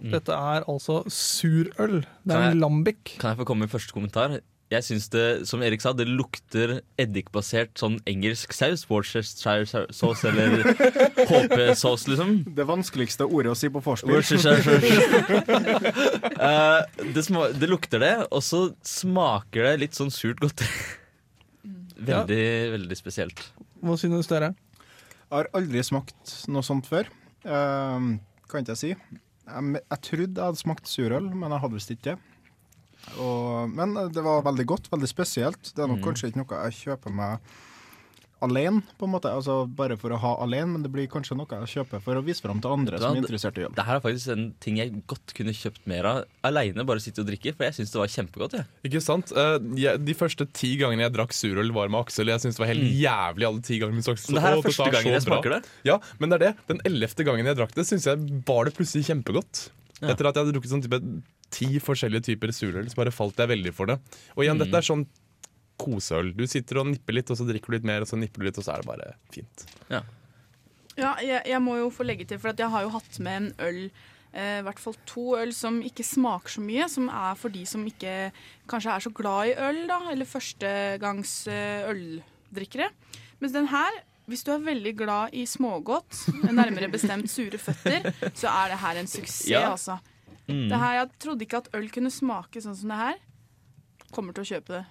Mm. 0.00 0.14
Dette 0.14 0.32
er 0.32 0.64
altså 0.70 1.02
surøl. 1.12 2.00
Det 2.24 2.36
er 2.36 2.54
en 2.54 2.62
lambic. 2.62 3.18
Kan 3.20 3.34
jeg 3.34 3.42
få 3.42 3.48
komme 3.50 3.66
med 3.66 3.72
første 3.74 3.92
kommentar? 3.92 4.38
Jeg 4.70 4.86
syns 4.86 5.08
det, 5.10 5.22
som 5.50 5.64
Erik 5.66 5.82
sa, 5.82 5.90
det 5.98 6.04
lukter 6.06 6.76
eddikbasert 7.00 7.72
sånn 7.80 7.96
engelsk 8.06 8.52
saus. 8.54 8.84
Worcestershire 8.86 9.66
sauce 9.66 10.28
eller 10.30 10.62
HP-saus, 11.26 12.06
liksom. 12.06 12.36
Det 12.54 12.66
vanskeligste 12.68 13.26
ordet 13.26 13.50
å 13.50 13.58
si 13.58 13.70
på 13.72 13.82
vorspiel. 13.82 14.14
Worcestershire 14.14 14.78
Eh, 16.40 17.02
det, 17.12 17.22
det 17.60 17.68
lukter 17.68 18.00
det, 18.00 18.14
og 18.32 18.40
så 18.46 18.60
smaker 18.86 19.66
det 19.66 19.72
litt 19.82 19.98
sånn 19.98 20.12
surt 20.14 20.40
godteri. 20.40 20.70
Veldig, 22.00 22.46
veldig 22.78 22.96
spesielt. 22.96 23.42
Hva 23.84 23.98
synes 24.00 24.30
dere? 24.30 24.54
Jeg 25.26 25.34
har 25.34 25.50
aldri 25.58 25.82
smakt 25.84 26.32
noe 26.48 26.64
sånt 26.64 26.88
før. 26.88 27.10
Uh, 27.44 28.16
kan 28.48 28.64
ikke 28.64 28.78
jeg 28.78 28.80
si. 28.80 28.94
Jeg, 28.94 29.82
jeg 29.82 30.00
trodde 30.06 30.30
jeg 30.30 30.46
hadde 30.46 30.62
smakt 30.62 30.88
surøl, 30.88 31.28
men 31.34 31.52
jeg 31.52 31.64
hadde 31.66 31.76
visst 31.76 31.92
ikke 31.92 32.14
det. 32.14 32.29
Og, 33.18 33.70
men 33.74 33.96
det 34.14 34.22
var 34.22 34.42
veldig 34.46 34.66
godt, 34.70 34.90
veldig 34.92 35.08
spesielt. 35.10 35.72
Det 35.74 35.82
er 35.84 35.88
nok 35.90 35.98
Mm. 36.00 36.06
kanskje 36.10 36.30
ikke 36.30 36.42
noe 36.44 36.62
jeg 36.70 36.78
kjøper 36.84 37.12
meg 37.12 37.38
alene, 38.40 38.80
på 38.96 39.04
en 39.04 39.10
måte. 39.12 39.28
Altså 39.28 39.66
bare 39.68 39.98
for 40.00 40.14
å 40.14 40.18
ha 40.22 40.30
alene, 40.40 40.72
men 40.72 40.82
det 40.84 40.88
blir 40.92 41.06
kanskje 41.12 41.36
noe 41.36 41.44
jeg 41.60 41.68
kjøper 41.74 42.00
for 42.00 42.16
å 42.16 42.22
vise 42.24 42.40
fram 42.40 42.60
til 42.62 42.72
andre 42.72 42.96
som 42.98 43.12
er 43.12 43.20
interessert 43.20 43.58
i 43.60 43.66
øl. 43.66 43.74
Dette 43.76 43.84
er 43.96 44.00
faktisk 44.00 44.30
en 44.32 44.46
ting 44.64 44.78
jeg 44.80 45.02
godt 45.10 45.34
kunne 45.36 45.52
kjøpt 45.52 45.82
mer 45.92 46.08
av 46.08 46.22
aleine. 46.48 46.86
Bare 46.88 47.02
sitte 47.04 47.20
og 47.20 47.28
drikke, 47.28 47.52
for 47.58 47.66
jeg 47.68 47.76
syns 47.76 47.92
det 47.92 48.00
var 48.00 48.08
kjempegodt. 48.14 48.54
Ja. 48.56 48.64
Ikke 48.88 49.02
sant? 49.04 49.34
Eh, 49.36 49.58
jeg, 49.82 50.00
de 50.08 50.14
første 50.16 50.46
ti 50.56 50.72
gangene 50.80 51.04
jeg 51.04 51.12
drakk 51.18 51.36
surøl, 51.36 51.68
var 51.76 51.92
med 51.92 52.00
Aksel. 52.06 52.32
Jeg 52.32 52.40
syns 52.46 52.56
det 52.56 52.64
var 52.64 52.72
helt 52.72 52.88
jævlig 53.02 53.48
alle 53.50 53.60
ti 53.68 53.78
gangene. 53.82 54.06
Så, 54.06 54.16
det 54.32 54.40
her 54.46 54.56
er 54.56 54.62
første 54.64 54.88
gangen 54.96 55.12
jeg 55.18 55.26
smaker 55.26 55.56
det. 55.58 55.60
Ja, 55.84 55.98
men 56.18 56.32
det 56.32 56.40
er 56.40 56.46
det. 56.46 56.54
Den 56.72 56.80
ellevte 56.88 57.28
gangen 57.28 57.44
jeg 57.44 57.60
drakk 57.60 57.76
det, 57.76 57.84
syns 57.90 58.08
jeg 58.08 58.40
var 58.48 58.64
det 58.64 58.72
plutselig 58.78 59.04
kjempegodt. 59.10 59.66
Ja. 60.00 60.08
Etter 60.14 60.26
at 60.30 60.34
jeg 60.36 60.44
hadde 60.46 60.54
drukket 60.56 60.70
sånn 60.72 60.82
type 60.84 61.00
ti 61.50 61.78
forskjellige 61.82 62.22
typer 62.30 62.52
surøl, 62.56 62.86
så 62.88 62.96
bare 62.96 63.12
falt 63.12 63.36
jeg 63.36 63.48
veldig 63.50 63.72
for 63.76 63.86
det. 63.86 63.98
Og 64.36 64.44
igjen, 64.44 64.56
Mm. 64.56 64.64
dette 64.64 64.78
er 64.78 64.86
sånn 64.86 65.06
koseøl. 65.80 66.34
Du 66.36 66.46
sitter 66.46 66.78
og 66.80 66.86
nipper 66.90 67.12
litt, 67.16 67.30
og 67.30 67.36
så 67.36 67.46
drikker 67.48 67.66
du 67.72 67.76
litt 67.78 67.84
mer, 67.88 68.00
og 68.04 68.08
så 68.08 68.16
nipper 68.18 68.40
du 68.40 68.44
litt, 68.48 68.58
og 68.58 68.64
så 68.64 68.74
er 68.74 68.82
det 68.82 68.86
bare 68.86 69.14
fint. 69.32 69.66
Ja, 70.98 71.14
jeg, 71.22 71.42
jeg 71.46 71.60
må 71.62 71.76
jo 71.78 71.90
få 71.94 72.04
legge 72.04 72.26
til, 72.28 72.38
for 72.38 72.50
at 72.52 72.58
jeg 72.60 72.68
har 72.68 72.82
jo 72.84 72.90
hatt 72.92 73.18
med 73.22 73.36
en 73.36 73.54
øl 73.64 73.78
eh, 74.34 74.58
I 74.60 74.64
hvert 74.66 74.78
fall 74.82 74.96
to 75.06 75.24
øl 75.38 75.52
som 75.56 75.78
ikke 75.82 76.04
smaker 76.04 76.52
så 76.56 76.60
mye. 76.64 76.88
Som 76.90 77.08
er 77.08 77.34
for 77.40 77.48
de 77.54 77.64
som 77.66 77.84
ikke 77.88 78.32
kanskje 78.68 78.92
er 78.94 79.00
så 79.06 79.12
glad 79.14 79.52
i 79.52 79.54
øl, 79.68 79.86
da. 79.90 80.00
Eller 80.12 80.28
førstegangs 80.28 81.32
eh, 81.48 81.88
øldrikkere. 81.90 82.90
Mens 83.40 83.52
den 83.56 83.66
her, 83.72 83.90
hvis 84.30 84.44
du 84.46 84.52
er 84.54 84.62
veldig 84.64 84.92
glad 84.98 85.34
i 85.36 85.42
smågodt, 85.50 86.22
nærmere 86.50 86.88
bestemt 86.92 87.30
sure 87.30 87.58
føtter, 87.60 88.06
så 88.34 88.50
er 88.52 88.72
det 88.74 88.78
her 88.84 89.00
en 89.02 89.10
suksess, 89.10 89.48
Ja. 89.50 89.66
altså. 89.72 89.98
Mm. 90.50 90.68
Det 90.70 90.78
her, 90.82 90.94
jeg 91.00 91.10
trodde 91.22 91.44
ikke 91.46 91.60
at 91.62 91.68
øl 91.78 91.90
kunne 91.94 92.10
smake 92.10 92.62
sånn 92.64 92.74
som 92.78 92.90
det 92.90 92.96
her. 92.98 93.18
Kommer 94.10 94.34
til 94.34 94.42
å 94.42 94.48
kjøpe 94.48 94.74
det. 94.80 94.84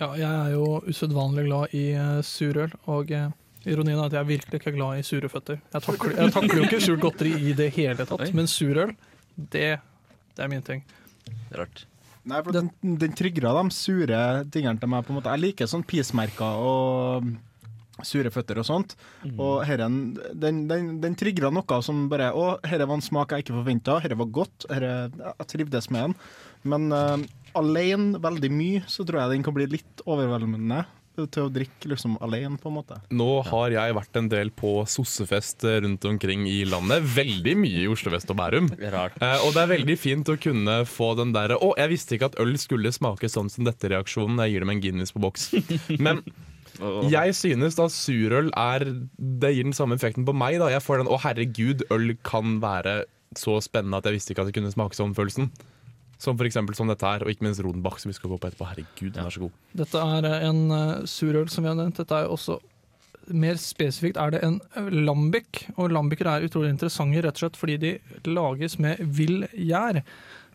Ja, 0.00 0.08
jeg 0.16 0.28
er 0.28 0.50
jo 0.54 0.66
usedvanlig 0.88 1.46
glad 1.46 1.74
i 1.76 1.84
uh, 1.96 2.18
surøl, 2.24 2.72
og 2.88 3.12
uh, 3.12 3.28
ironien 3.68 3.98
er 3.98 4.06
at 4.08 4.16
jeg 4.16 4.20
er 4.24 4.28
virkelig 4.30 4.60
ikke 4.60 4.74
glad 4.76 5.00
i 5.00 5.04
sure 5.04 5.28
føtter. 5.32 5.60
Jeg 5.72 5.84
takler, 5.86 6.16
jeg 6.16 6.34
takler 6.36 6.56
jo 6.60 6.66
ikke 6.68 6.80
surt 6.84 7.02
godteri 7.04 7.32
i 7.50 7.54
det 7.56 7.70
hele 7.76 8.04
tatt, 8.08 8.20
Oi. 8.24 8.30
men 8.36 8.48
surøl, 8.48 8.94
det, 9.36 9.68
det 10.36 10.44
er 10.44 10.52
min 10.52 10.64
ting. 10.64 10.84
Rart. 11.56 11.84
Nei, 12.28 12.40
for 12.44 12.52
den, 12.52 12.68
den 13.00 13.14
trigger 13.16 13.48
de 13.48 13.72
sure 13.72 14.20
tingene 14.52 14.80
til 14.80 14.90
meg. 14.92 15.04
på 15.06 15.12
en 15.12 15.18
måte. 15.20 15.32
Jeg 15.36 15.44
liker 15.46 15.68
sånn 15.70 15.84
pismerker 15.88 16.64
og 16.68 17.30
sure 18.06 18.32
føtter 18.32 18.60
og 18.60 18.68
sånt. 18.68 18.94
Og 19.36 19.64
herren, 19.68 20.00
den, 20.34 20.64
den, 20.70 20.92
den 21.02 21.18
trigra 21.18 21.50
noe 21.54 21.80
som 21.84 22.06
bare 22.10 22.30
Å, 22.36 22.58
dette 22.64 22.86
var 22.86 22.98
en 22.98 23.04
smak 23.04 23.34
jeg 23.34 23.46
ikke 23.46 23.58
forventa. 23.58 23.98
Dette 24.04 24.18
var 24.20 24.32
godt. 24.40 24.68
Herre, 24.70 24.94
jeg 25.32 25.50
trivdes 25.54 25.90
med 25.90 26.10
den. 26.10 26.16
Men 26.70 26.88
uh, 26.92 27.18
alene 27.58 28.20
veldig 28.22 28.50
mye, 28.52 28.86
så 28.90 29.06
tror 29.06 29.22
jeg 29.22 29.36
den 29.36 29.46
kan 29.46 29.56
bli 29.56 29.68
litt 29.78 30.04
overveldende 30.06 30.84
til 31.28 31.46
å 31.46 31.52
drikke 31.52 31.90
liksom 31.90 32.16
alene, 32.24 32.56
på 32.60 32.70
en 32.70 32.76
måte. 32.78 32.98
Nå 33.12 33.28
har 33.50 33.74
jeg 33.74 33.96
vært 33.96 34.18
en 34.20 34.28
del 34.30 34.52
på 34.56 34.72
sossefest 34.88 35.66
rundt 35.84 36.06
omkring 36.08 36.46
i 36.48 36.62
landet. 36.68 37.04
Veldig 37.16 37.56
mye 37.60 37.82
i 37.84 37.88
Oslo 37.90 38.12
vest 38.14 38.30
og 38.32 38.38
Bærum. 38.40 38.70
Rart. 38.94 39.18
Eh, 39.20 39.44
og 39.44 39.52
det 39.56 39.64
er 39.64 39.72
veldig 39.74 39.96
fint 40.00 40.30
å 40.32 40.38
kunne 40.40 40.80
få 40.88 41.12
den 41.18 41.34
derre 41.36 41.58
'Å, 41.58 41.74
jeg 41.76 41.92
visste 41.92 42.16
ikke 42.16 42.30
at 42.32 42.40
øl 42.40 42.56
skulle 42.58 42.94
smake 42.94 43.28
sånn 43.28 43.50
som 43.50 43.66
dette'-reaksjonen. 43.66 44.40
Jeg 44.46 44.54
gir 44.54 44.64
dem 44.64 44.70
en 44.70 44.80
Guinness 44.80 45.12
på 45.12 45.20
boks. 45.20 45.50
Men 45.98 46.24
jeg 47.10 47.34
synes 47.36 47.76
da 47.78 47.88
surøl 47.92 48.50
er 48.56 48.84
Det 49.16 49.50
gir 49.54 49.66
den 49.66 49.76
samme 49.76 49.98
effekten 49.98 50.26
på 50.26 50.34
meg. 50.36 50.58
da 50.58 50.70
Jeg 50.70 50.82
får 50.82 51.02
den 51.02 51.10
'Å, 51.10 51.20
herregud, 51.20 51.84
øl 51.90 52.16
kan 52.24 52.60
være 52.60 53.04
så 53.36 53.60
spennende 53.62 53.96
at 53.96 54.04
jeg 54.04 54.14
visste 54.14 54.32
ikke 54.32 54.42
at 54.42 54.52
det 54.52 54.54
kunne 54.54 54.72
smake 54.72 54.96
sånn'-følelsen. 54.96 55.50
Som 56.18 56.36
for 56.36 56.44
eksempel 56.44 56.74
som 56.74 56.88
dette 56.88 57.06
her, 57.06 57.22
og 57.24 57.30
ikke 57.30 57.46
minst 57.46 57.62
Rodenbach, 57.64 57.98
som 57.98 58.10
vi 58.10 58.14
skal 58.14 58.30
gå 58.30 58.38
på 58.38 58.50
etterpå. 58.50 58.66
Herregud, 58.68 59.14
den 59.14 59.24
er 59.24 59.30
så 59.30 59.40
god. 59.40 59.50
Dette 59.72 59.96
er 59.96 60.24
eh, 60.24 60.48
en 60.48 60.70
uh, 60.70 61.04
surøl 61.06 61.48
som 61.48 61.64
vi 61.64 61.68
har 61.68 61.76
nevnt. 61.76 61.96
Dette 61.96 62.12
er 62.12 62.28
også 62.28 62.58
mer 63.30 63.58
spesifikt 63.60 64.18
er 64.18 64.34
det 64.34 64.42
en 64.44 64.60
lambic. 65.06 65.66
Og 65.76 65.90
lambicer 65.94 66.28
er 66.28 66.46
utrolig 66.46 66.74
interessante 66.74 67.22
rett 67.22 67.38
og 67.38 67.44
slett 67.44 67.58
fordi 67.60 67.76
de 67.80 67.98
lages 68.26 68.78
med 68.78 69.00
vill 69.00 69.46
gjær. 69.54 70.02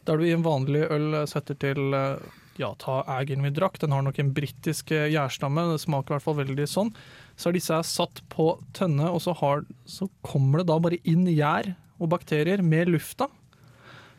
Der 0.06 0.18
du 0.18 0.26
i 0.26 0.34
en 0.36 0.46
vanlig 0.46 0.86
øl 0.92 1.22
setter 1.30 1.58
til 1.58 1.96
eh, 1.98 2.42
ja, 2.62 2.72
ta 2.80 3.02
Agen 3.12 3.44
vi 3.46 3.52
drakk. 3.56 3.80
Den 3.82 3.94
har 3.96 4.04
nok 4.06 4.20
en 4.22 4.34
britisk 4.36 4.92
eh, 4.96 5.10
gjærstamme. 5.14 5.68
Det 5.74 5.82
smaker 5.84 6.14
i 6.14 6.18
hvert 6.18 6.26
fall 6.26 6.38
veldig 6.40 6.68
sånn. 6.70 6.92
Så 7.36 7.50
er 7.50 7.58
disse 7.58 7.76
her 7.76 7.88
satt 7.88 8.22
på 8.32 8.54
tønne, 8.78 9.10
og 9.12 9.24
så, 9.26 9.36
har, 9.42 9.66
så 9.90 10.08
kommer 10.26 10.62
det 10.62 10.70
da 10.72 10.80
bare 10.82 11.02
inn 11.04 11.26
gjær 11.32 11.74
og 12.00 12.12
bakterier 12.12 12.64
med 12.64 12.92
lufta. 12.92 13.28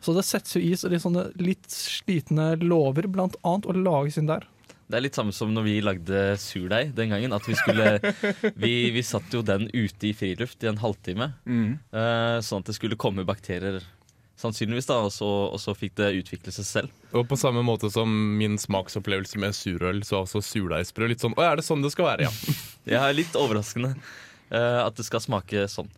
Så 0.01 0.13
det 0.13 0.25
settes 0.27 0.53
jo 0.55 0.61
i 0.61 0.99
sånne 1.01 1.31
litt 1.41 1.65
slitne 1.73 2.53
låver, 2.61 3.09
blant 3.09 3.37
annet, 3.41 3.65
og 3.65 3.81
lages 3.81 4.19
inn 4.21 4.29
der. 4.29 4.45
Det 4.87 4.95
er 4.95 5.03
litt 5.03 5.17
samme 5.17 5.33
som 5.35 5.49
når 5.51 5.65
vi 5.65 5.73
lagde 5.83 6.19
surdeig 6.39 6.93
den 6.95 7.11
gangen. 7.11 7.33
At 7.35 7.47
vi 7.49 7.57
skulle 7.59 7.97
Vi, 8.63 8.73
vi 8.95 9.03
satt 9.03 9.33
jo 9.35 9.41
den 9.43 9.67
ute 9.73 10.09
i 10.09 10.13
friluft 10.15 10.63
i 10.63 10.69
en 10.71 10.79
halvtime. 10.79 11.33
eh, 11.91 12.37
sånn 12.45 12.63
at 12.63 12.71
det 12.71 12.77
skulle 12.77 12.99
komme 12.99 13.27
bakterier, 13.27 13.81
sannsynligvis, 14.37 14.87
da, 14.89 14.99
og 15.07 15.11
så, 15.13 15.27
og 15.49 15.59
så 15.61 15.73
fikk 15.77 15.97
det 15.97 16.13
utvikle 16.19 16.53
seg 16.53 16.67
selv. 16.67 17.03
Og 17.17 17.25
på 17.29 17.39
samme 17.39 17.63
måte 17.65 17.89
som 17.93 18.11
min 18.37 18.57
smaksopplevelse 18.61 19.41
med 19.41 19.57
surøl, 19.57 20.03
så 20.05 20.21
også 20.21 20.43
surdeigsbrød. 20.45 21.13
Litt 21.13 21.25
sånn 21.25 21.35
'Å, 21.37 21.43
er 21.43 21.59
det 21.59 21.65
sånn 21.65 21.81
det 21.85 21.93
skal 21.95 22.11
være?' 22.11 22.27
Ja. 22.27 22.33
ja, 22.95 23.03
litt 23.11 23.37
overraskende 23.37 23.95
uh, 23.97 24.85
at 24.85 24.97
det 24.97 25.07
skal 25.07 25.23
smake 25.23 25.65
sånn. 25.71 25.89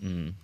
Mm. 0.00 0.34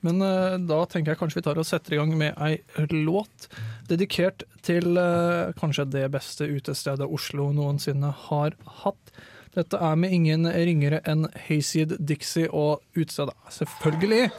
Men 0.00 0.22
uh, 0.24 0.56
da 0.56 0.80
tenker 0.88 1.12
jeg 1.12 1.20
kanskje 1.20 1.42
vi 1.42 1.46
tar 1.50 1.60
og 1.60 1.68
setter 1.68 1.94
i 1.94 2.00
gang 2.00 2.14
med 2.16 2.38
ei 2.40 2.62
låt 2.88 3.50
dedikert 3.90 4.46
til 4.64 4.96
uh, 4.96 5.52
kanskje 5.60 5.90
det 5.92 6.06
beste 6.14 6.48
utestedet 6.48 7.04
Oslo 7.04 7.50
noensinne 7.52 8.14
har 8.28 8.56
hatt. 8.80 9.12
Dette 9.52 9.76
er 9.76 9.98
med 9.98 10.14
ingen 10.14 10.46
ringere 10.48 11.02
enn 11.10 11.26
Hayseed 11.48 11.98
Dixie 11.98 12.48
og 12.48 12.80
utestedet 12.96 13.34
er 13.34 13.58
selvfølgelig 13.58 14.30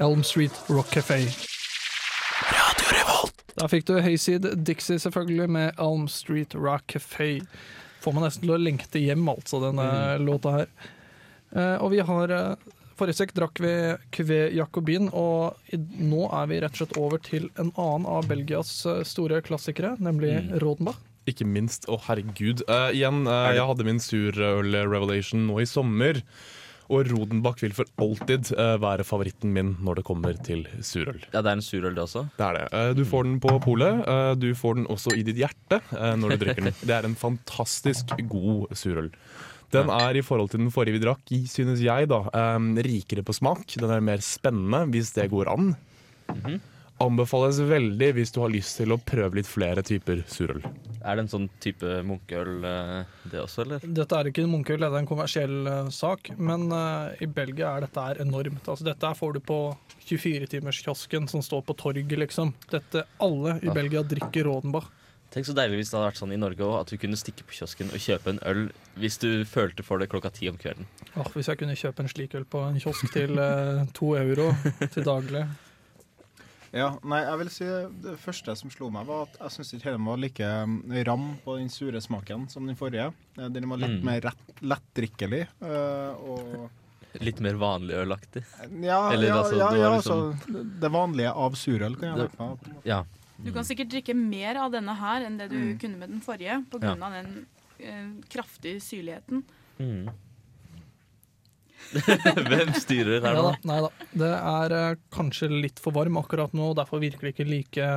Elm 0.00 0.24
Street 0.24 0.52
Rock 0.68 0.90
Café. 0.94 1.18
Radio 2.52 2.86
Revolt. 2.94 3.34
Da 3.58 3.66
fikk 3.66 3.88
du 3.88 3.96
Hayseed 3.98 4.46
Dixie 4.62 4.98
selvfølgelig 5.02 5.48
med 5.50 5.80
Elm 5.82 6.06
Street 6.08 6.54
Rock 6.54 6.94
Café. 6.94 7.40
Får 8.04 8.14
man 8.14 8.28
nesten 8.28 8.46
til 8.46 8.54
å 8.54 8.60
lengte 8.62 9.02
hjem, 9.02 9.26
altså, 9.32 9.58
denne 9.64 9.88
låta 10.22 10.52
her. 10.54 10.68
Eh, 11.50 11.76
og 11.82 11.90
vi 11.96 12.02
har 12.04 12.34
eh, 12.34 12.68
Forrige 12.98 13.20
sekk 13.20 13.34
drakk 13.34 13.60
vi 13.62 13.72
Cuvée 14.14 14.52
Jacobin, 14.56 15.06
og 15.14 15.58
nå 16.02 16.24
er 16.34 16.48
vi 16.50 16.56
rett 16.62 16.74
og 16.74 16.80
slett 16.80 16.96
over 16.98 17.20
til 17.22 17.46
en 17.54 17.70
annen 17.78 18.06
av 18.10 18.26
Belgias 18.30 18.72
eh, 18.90 19.04
store 19.06 19.38
klassikere, 19.46 19.96
nemlig 20.02 20.36
Rodenbach. 20.62 20.98
Ikke 21.28 21.46
minst. 21.46 21.86
Å, 21.90 21.98
herregud. 22.06 22.62
Uh, 22.70 22.88
igjen, 22.96 23.26
uh, 23.28 23.50
jeg 23.52 23.66
hadde 23.68 23.86
min 23.86 24.00
surøl-revelation 24.02 25.42
nå 25.50 25.58
i 25.60 25.68
sommer. 25.68 26.22
Og 26.88 27.04
Rodenbach 27.12 27.60
vil 27.60 27.74
for 27.76 27.84
alltid 28.00 28.52
eh, 28.56 28.76
være 28.80 29.04
favoritten 29.04 29.50
min 29.52 29.74
når 29.84 29.98
det 30.00 30.04
kommer 30.08 30.38
til 30.46 30.62
surøl. 30.80 31.18
Ja, 31.34 31.42
det 31.44 31.50
er 31.52 31.58
en 31.58 31.64
surøl, 31.66 31.92
det 31.94 32.04
også. 32.06 32.22
Det 32.38 32.46
er 32.46 32.56
det. 32.56 32.62
Eh, 32.72 32.92
Du 32.96 33.02
får 33.04 33.24
den 33.28 33.36
på 33.44 33.58
polet. 33.60 34.00
eh, 34.08 34.32
Du 34.40 34.48
får 34.56 34.78
den 34.80 34.86
også 34.88 35.12
i 35.18 35.22
ditt 35.26 35.36
hjerte 35.36 35.82
når 35.92 36.32
du 36.32 36.36
drikker 36.46 36.64
den. 36.64 36.72
Det 36.88 36.94
er 36.96 37.04
en 37.10 37.14
fantastisk 37.18 38.14
god 38.32 38.72
surøl. 38.72 39.10
Den 39.70 39.90
er 39.92 40.16
i 40.16 40.22
forhold 40.24 40.48
til 40.48 40.62
den 40.62 40.70
forrige 40.72 40.96
vi 40.96 41.02
drakk, 41.04 41.28
synes 41.52 41.82
jeg, 41.84 42.08
da, 42.08 42.22
rikere 42.80 43.20
på 43.22 43.34
smak. 43.36 43.66
Den 43.76 43.90
er 43.92 44.00
mer 44.00 44.22
spennende, 44.24 44.86
hvis 44.88 45.12
det 45.12 45.26
går 45.28 45.50
an. 45.52 45.74
Anbefales 46.98 47.60
veldig 47.62 48.08
hvis 48.16 48.32
du 48.34 48.40
har 48.42 48.50
lyst 48.50 48.80
til 48.80 48.90
å 48.90 48.98
prøve 48.98 49.38
litt 49.38 49.46
flere 49.46 49.84
typer 49.86 50.24
surøl. 50.26 50.64
Er 50.98 51.14
det 51.14 51.24
en 51.24 51.30
sånn 51.30 51.46
type 51.62 52.00
munkeøl, 52.06 52.56
eh, 52.66 53.12
det 53.30 53.38
også, 53.44 53.62
eller? 53.62 53.84
Dette 53.84 54.18
er 54.18 54.30
ikke 54.30 54.42
en 54.42 54.50
munkeøl, 54.56 54.82
det 54.82 54.88
er 54.90 54.98
en 54.98 55.10
kommersiell 55.10 55.70
eh, 55.70 55.90
sak, 55.94 56.32
men 56.36 56.66
uh, 56.74 57.14
i 57.22 57.28
Belgia 57.30 57.76
er 57.76 57.86
dette 57.86 58.02
her 58.02 58.18
enormt. 58.24 58.66
Altså, 58.66 58.86
dette 58.88 59.12
får 59.20 59.38
du 59.38 59.40
på 59.46 59.60
24-timerskiosken 60.08 61.28
som 61.30 61.44
står 61.44 61.62
på 61.68 61.76
torget, 61.78 62.18
liksom. 62.18 62.50
Dette, 62.72 63.06
alle 63.22 63.58
i 63.62 63.70
Ja. 63.70 63.76
Belgia 63.78 64.02
drikker 64.02 64.50
Rodenbach. 64.50 64.90
Tenk 65.30 65.44
så 65.44 65.52
deilig 65.52 65.82
hvis 65.82 65.90
det 65.92 65.98
hadde 65.98 66.08
vært 66.08 66.18
sånn 66.22 66.32
i 66.32 66.40
Norge 66.40 66.64
òg, 66.64 66.74
at 66.80 66.90
du 66.90 66.96
kunne 66.96 67.18
stikke 67.20 67.44
på 67.44 67.58
kiosken 67.58 67.90
og 67.92 68.00
kjøpe 68.00 68.32
en 68.32 68.38
øl 68.48 68.62
hvis 68.98 69.20
du 69.20 69.44
følte 69.44 69.84
for 69.84 70.00
det 70.00 70.08
klokka 70.08 70.32
ti 70.32 70.48
om 70.48 70.56
kvelden. 70.58 70.88
Åh, 71.14 71.28
hvis 71.36 71.50
jeg 71.52 71.60
kunne 71.60 71.76
kjøpe 71.76 72.02
en 72.02 72.08
slik 72.08 72.34
øl 72.38 72.46
på 72.48 72.62
en 72.64 72.80
kiosk 72.80 73.12
til 73.12 73.36
uh, 73.36 73.84
to 73.94 74.14
euro 74.16 74.50
til 74.94 75.04
daglig. 75.04 75.44
Ja, 76.72 76.98
nei, 77.02 77.22
jeg 77.24 77.38
vil 77.40 77.48
si 77.50 77.64
Det 78.04 78.16
første 78.20 78.54
som 78.60 78.70
slo 78.70 78.90
meg, 78.92 79.06
var 79.08 79.22
at 79.28 79.38
jeg 79.40 79.54
syns 79.56 79.70
ikke 79.78 79.92
den 79.94 80.04
var 80.04 80.18
like 80.20 80.44
um, 80.64 80.74
ram 81.08 81.28
på 81.44 81.56
den 81.56 81.70
sure 81.72 82.00
smaken 82.04 82.48
som 82.52 82.66
den 82.68 82.76
forrige. 82.76 83.06
Eh, 83.38 83.48
Den 83.48 83.68
var 83.70 83.78
litt 83.80 83.96
Mm. 84.02 84.04
mer 84.04 84.20
rett, 84.20 84.50
lettdrikkelig. 84.60 85.46
eh, 85.62 86.12
og 86.28 86.68
Litt 87.24 87.40
mer 87.40 87.54
vanlig 87.54 87.94
ølaktig. 87.96 88.44
ja, 88.84 89.10
Eller 89.12 89.28
ja, 89.28 89.38
altså, 89.38 89.56
ja, 89.56 89.70
det 89.72 89.78
ja 89.80 89.90
liksom... 89.96 90.32
altså, 90.34 90.64
det 90.80 90.90
vanlige 90.92 91.32
av 91.32 91.54
surøl 91.56 91.96
kan 91.98 92.08
jeg 92.18 92.30
en 92.38 92.50
måte. 92.50 92.74
Ja. 92.84 93.04
Du 93.38 93.50
kan 93.52 93.64
sikkert 93.64 93.88
drikke 93.88 94.14
mer 94.14 94.56
av 94.60 94.72
denne 94.72 94.94
her 94.98 95.24
enn 95.24 95.38
det 95.38 95.48
du 95.50 95.56
Mm. 95.56 95.78
kunne 95.80 95.96
med 95.96 96.10
den 96.10 96.20
forrige, 96.20 96.64
pga. 96.70 96.82
Ja. 96.84 97.06
av 97.06 97.12
den 97.12 97.46
eh, 97.80 98.08
kraftige 98.28 98.80
syrligheten. 98.82 99.42
Mm. 99.80 100.10
Hvem 102.50 102.72
styrer 102.76 103.22
her 103.24 103.34
nå? 103.38 103.52
nei 103.68 103.78
da. 103.84 103.90
Det 104.22 104.30
er 104.36 104.74
eh, 104.78 104.96
kanskje 105.14 105.48
litt 105.52 105.80
for 105.82 105.94
varm 105.96 106.18
akkurat 106.20 106.52
nå, 106.56 106.70
og 106.72 106.76
derfor 106.80 107.00
virker 107.02 107.28
det 107.28 107.34
ikke 107.36 107.48
like 107.48 107.88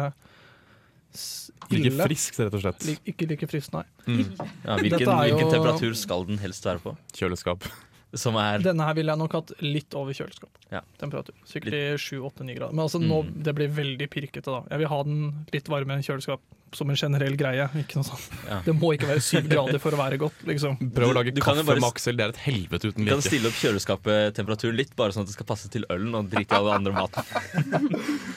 s- 1.14 1.52
Like 1.72 1.88
ille. 1.92 2.04
friskt, 2.08 2.40
rett 2.42 2.56
og 2.58 2.64
slett. 2.64 2.84
Lik, 2.88 3.00
ikke 3.14 3.28
like 3.30 3.48
frisk, 3.52 3.72
nei. 3.76 3.84
Ja, 4.08 4.76
hvilken, 4.80 4.98
Dette 4.98 5.12
er 5.12 5.28
jo- 5.30 5.38
hvilken 5.38 5.52
temperatur 5.54 5.94
skal 5.96 6.26
den 6.28 6.40
helst 6.44 6.66
være 6.68 6.82
på? 6.84 6.96
Kjøleskap. 7.16 7.68
Som 8.14 8.36
er 8.36 8.60
Denne 8.60 8.84
her 8.84 8.96
ville 8.98 9.14
jeg 9.14 9.20
nok 9.22 9.32
hatt 9.38 9.52
litt 9.64 9.94
over 9.96 10.12
kjøleskap. 10.12 10.50
Ja. 10.72 10.82
Temperatur. 11.00 11.36
Sikkert 11.48 11.74
i 11.78 11.84
7-8-9 11.96 12.56
grader. 12.58 12.74
Men 12.76 12.84
altså, 12.84 13.00
nå, 13.00 13.22
Mm. 13.24 13.44
det 13.46 13.54
blir 13.56 13.70
veldig 13.72 14.08
pirkete, 14.12 14.52
da. 14.52 14.64
Jeg 14.70 14.82
vil 14.82 14.90
ha 14.92 14.98
den 15.08 15.22
litt 15.54 15.70
varmere 15.72 15.96
enn 16.02 16.04
kjøleskap, 16.04 16.42
som 16.76 16.90
en 16.92 16.96
generell 17.00 17.36
greie. 17.40 17.70
Ikke 17.80 17.96
noe 18.00 18.08
sånt. 18.08 18.28
Ja. 18.50 18.60
Det 18.66 18.76
må 18.76 18.92
ikke 18.98 19.08
være 19.14 19.24
7 19.24 19.48
grader 19.48 19.80
for 19.80 19.96
å 19.96 20.00
være 20.02 20.18
godt, 20.20 20.44
liksom. 20.48 20.76
Prøv 20.98 21.14
å 21.14 21.16
lage 21.16 21.32
du 21.36 21.40
kan 21.40 21.56
kaffe 21.56 21.66
bare 21.72 21.80
med 21.80 21.88
Aksel. 21.94 22.18
Det 22.20 22.26
er 22.28 22.36
et 22.36 22.44
helvete 22.50 22.92
uten 22.92 23.06
Du 23.08 23.12
kan 23.14 23.24
stille 23.24 23.48
opp 23.48 23.60
kjøleskapet-temperaturen 23.64 24.76
litt, 24.76 24.96
bare 25.00 25.16
sånn 25.16 25.24
at 25.24 25.32
det 25.32 25.38
skal 25.40 25.48
passe 25.54 25.72
til 25.72 25.88
ølen, 25.90 26.12
og 26.20 26.28
drite 26.32 26.52
i 26.52 26.60
alle 26.60 26.76
andre 26.82 26.92
maten. 26.92 27.24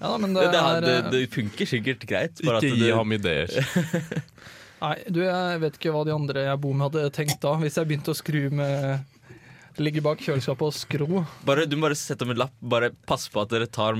Ja, 0.00 0.14
men 0.16 0.32
Det, 0.32 0.46
det 0.46 0.52
det, 0.54 0.60
er 0.64 0.80
det, 0.80 0.92
eh, 0.96 1.10
det 1.12 1.18
funker 1.34 1.66
sikkert 1.68 2.06
greit. 2.08 2.38
Bare 2.40 2.56
Ikke 2.62 2.70
at 2.72 2.78
gi 2.78 2.86
det, 2.86 2.94
ham 2.96 3.12
ideer. 3.12 3.50
Nei, 4.80 4.96
du, 5.12 5.20
jeg 5.26 5.60
vet 5.60 5.78
ikke 5.78 5.92
hva 5.94 6.04
de 6.08 6.12
andre 6.14 6.44
jeg 6.46 6.60
bor 6.62 6.76
med 6.76 6.86
hadde 6.88 7.10
tenkt 7.12 7.40
da, 7.42 7.54
hvis 7.60 7.76
jeg 7.76 7.88
begynte 7.88 8.14
å 8.14 8.16
skru 8.16 8.46
med 8.54 9.08
Ligge 9.80 10.02
bak 10.04 10.18
kjøleskapet 10.20 10.66
og 10.66 10.74
skro. 10.74 11.20
bare, 11.46 11.62
du 11.64 11.76
må 11.78 11.86
bare 11.86 11.96
sette 11.96 12.26
om 12.26 12.32
en 12.34 12.40
lapp. 12.42 12.52
Bare 12.60 12.90
pass 13.06 13.28
på 13.32 13.40
at 13.40 13.52
dere 13.52 13.68
tar 13.70 13.96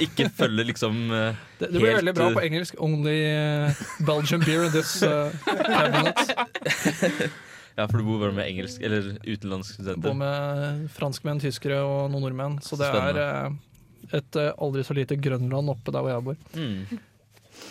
Ikke 0.00 0.28
følger 0.32 0.68
liksom 0.70 0.94
uh, 1.10 1.34
Det, 1.58 1.66
det 1.66 1.74
blir 1.74 1.90
Helt, 1.90 1.98
veldig 1.98 2.14
bra 2.16 2.28
eh, 2.30 2.36
på 2.38 2.44
engelsk. 2.46 2.78
Only 2.80 3.16
eh, 3.26 3.82
Belgian 4.06 4.44
beer 4.46 4.68
in 4.68 4.72
this 4.72 4.94
uh, 5.02 5.28
cabinet. 5.44 7.32
Ja, 7.76 7.86
for 7.88 7.98
du 7.98 8.04
bor 8.04 8.20
bare 8.20 8.34
med 8.36 8.48
engelsk 8.50 8.82
eller 8.84 9.06
Bor 9.14 9.28
utenlandske 9.32 9.78
studenter. 9.78 10.14
med 10.14 10.88
franskmenn, 10.92 11.40
tyskere 11.40 11.80
og 11.86 12.10
noen 12.12 12.26
nordmenn. 12.26 12.58
Så 12.64 12.76
det 12.76 12.90
Spennende. 12.92 13.22
er 13.22 13.46
eh, 13.46 14.18
et 14.18 14.36
eh, 14.36 14.52
aldri 14.60 14.84
så 14.84 14.96
lite 14.96 15.16
Grønland 15.16 15.72
oppe 15.72 15.94
der 15.94 16.04
hvor 16.04 16.12
jeg 16.12 16.26
bor. 16.26 16.36
Mm. 16.52 17.00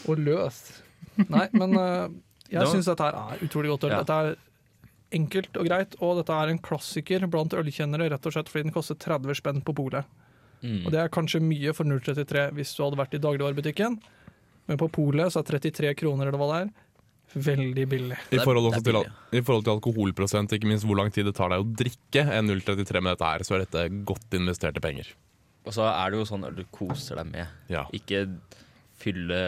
Og 0.10 0.24
løst. 0.26 0.72
Nei, 1.28 1.46
men 1.54 1.78
eh, 1.78 2.18
jeg 2.52 2.72
syns 2.72 2.90
dette 2.92 3.08
her 3.08 3.20
er 3.20 3.44
utrolig 3.46 3.72
godt 3.74 3.88
øl. 3.88 3.94
Ja. 3.96 4.02
Dette 4.04 4.18
er 4.22 5.18
enkelt 5.18 5.58
og 5.60 5.68
greit, 5.68 5.96
og 6.00 6.20
dette 6.22 6.36
er 6.36 6.52
en 6.52 6.62
klassiker 6.64 7.26
blant 7.32 7.56
ølkjennere, 7.58 8.10
rett 8.14 8.28
og 8.28 8.36
slett 8.36 8.52
fordi 8.52 8.68
den 8.68 8.76
koster 8.76 9.00
30 9.00 9.40
spenn 9.40 9.64
på 9.66 9.76
polet. 9.76 10.08
Mm. 10.62 10.86
Og 10.86 10.92
det 10.94 11.02
er 11.02 11.12
kanskje 11.14 11.42
mye 11.44 11.74
for 11.74 11.90
033 11.90 12.52
hvis 12.58 12.76
du 12.78 12.84
hadde 12.86 13.00
vært 13.00 13.18
i 13.18 13.22
dagligvarebutikken, 13.24 13.98
men 14.70 14.80
på 14.80 14.88
polet 14.94 15.34
så 15.34 15.42
er 15.42 15.50
33 15.58 15.94
kroner 16.00 16.30
eller 16.30 16.40
hva 16.40 16.50
det 16.52 16.62
er. 16.62 16.72
Veldig 17.32 17.84
billig. 17.88 18.18
I 18.36 18.40
forhold, 18.44 18.68
også 18.74 18.84
til, 18.84 18.98
I 19.32 19.42
forhold 19.42 19.64
til 19.64 19.74
alkoholprosent, 19.78 20.52
ikke 20.56 20.68
minst 20.68 20.86
hvor 20.88 21.00
lang 21.00 21.12
tid 21.16 21.30
det 21.30 21.36
tar 21.38 21.54
deg 21.54 21.64
å 21.64 21.68
drikke 21.80 22.26
en 22.28 22.52
0,33 22.52 23.00
med 23.00 23.14
dette 23.14 23.30
her, 23.30 23.46
så 23.48 23.56
er 23.56 23.64
dette 23.64 23.86
godt 24.08 24.36
investerte 24.36 24.84
penger. 24.84 25.14
Og 25.64 25.76
så 25.76 25.86
er 25.88 26.12
det 26.12 26.20
jo 26.20 26.28
sånn 26.28 26.44
at 26.48 26.58
du 26.58 26.66
koser 26.74 27.22
deg 27.22 27.32
med. 27.32 27.58
Ja. 27.72 27.86
Ikke 27.96 28.26
fylle 29.02 29.42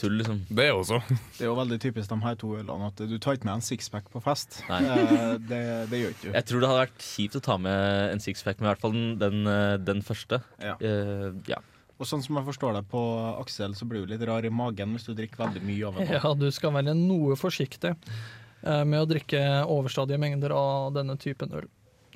tull, 0.00 0.16
liksom. 0.20 0.40
Det 0.48 0.66
også. 0.72 0.98
Det 1.08 1.44
er 1.44 1.48
jo 1.50 1.54
veldig 1.58 1.78
typisk 1.82 2.10
de 2.12 2.18
her 2.24 2.36
to 2.40 2.50
ølene 2.58 2.88
at 2.90 3.00
du 3.10 3.14
tar 3.22 3.36
ikke 3.38 3.48
med 3.48 3.58
en 3.58 3.64
sixpack 3.66 4.10
på 4.12 4.20
fest. 4.24 4.60
Nei. 4.70 4.80
Eh, 4.84 5.36
det, 5.48 5.60
det 5.92 6.00
gjør 6.02 6.14
ikke 6.16 6.26
du. 6.26 6.32
Jeg 6.36 6.46
tror 6.50 6.60
det 6.64 6.70
hadde 6.72 6.82
vært 6.84 7.06
kjipt 7.06 7.38
å 7.40 7.42
ta 7.48 7.56
med 7.62 8.12
en 8.16 8.22
sixpack, 8.24 8.60
men 8.60 8.68
i 8.68 8.70
hvert 8.74 8.84
fall 8.84 8.94
den, 8.96 9.08
den, 9.22 9.40
eh, 9.52 9.76
den 9.88 10.02
første. 10.06 10.40
Ja. 10.62 10.76
Uh, 10.82 11.32
ja. 11.50 11.60
Og 11.96 12.04
sånn 12.10 12.20
som 12.20 12.36
jeg 12.36 12.44
forstår 12.50 12.74
det 12.76 12.82
på 12.92 13.00
Aksel, 13.40 13.72
så 13.78 13.86
blir 13.88 14.04
du 14.04 14.10
litt 14.12 14.24
rar 14.28 14.44
i 14.44 14.50
magen 14.52 14.92
hvis 14.92 15.06
du 15.08 15.14
drikker 15.16 15.46
veldig 15.46 15.62
mye 15.64 15.86
av 15.88 15.96
det. 15.96 16.08
Ja, 16.20 16.34
du 16.36 16.50
skal 16.52 16.74
være 16.76 16.92
noe 16.98 17.38
forsiktig 17.40 17.94
eh, 17.96 18.82
med 18.84 19.00
å 19.00 19.08
drikke 19.08 19.40
overstadige 19.64 20.20
mengder 20.20 20.52
av 20.52 20.90
denne 20.98 21.16
typen 21.16 21.54
øl. 21.56 21.64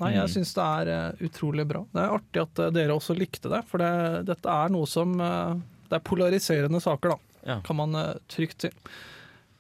Nei, 0.01 0.15
jeg 0.19 0.29
Mm. 0.29 0.33
syns 0.33 0.53
det 0.57 0.65
er 0.65 1.17
utrolig 1.25 1.65
bra. 1.69 1.83
Det 1.93 2.01
er 2.01 2.13
artig 2.15 2.41
at 2.45 2.61
dere 2.73 2.95
også 2.97 3.13
likte 3.17 3.51
det, 3.53 3.59
for 3.69 3.81
det, 3.83 3.91
dette 4.31 4.49
er 4.49 4.71
noe 4.73 4.89
som 4.89 5.13
Det 5.19 5.97
er 5.99 6.05
polariserende 6.07 6.79
saker, 6.81 7.13
da, 7.13 7.19
Ja. 7.47 7.61
kan 7.65 7.77
man 7.77 7.95
eh, 7.95 8.15
trygt 8.29 8.61
si. 8.67 8.71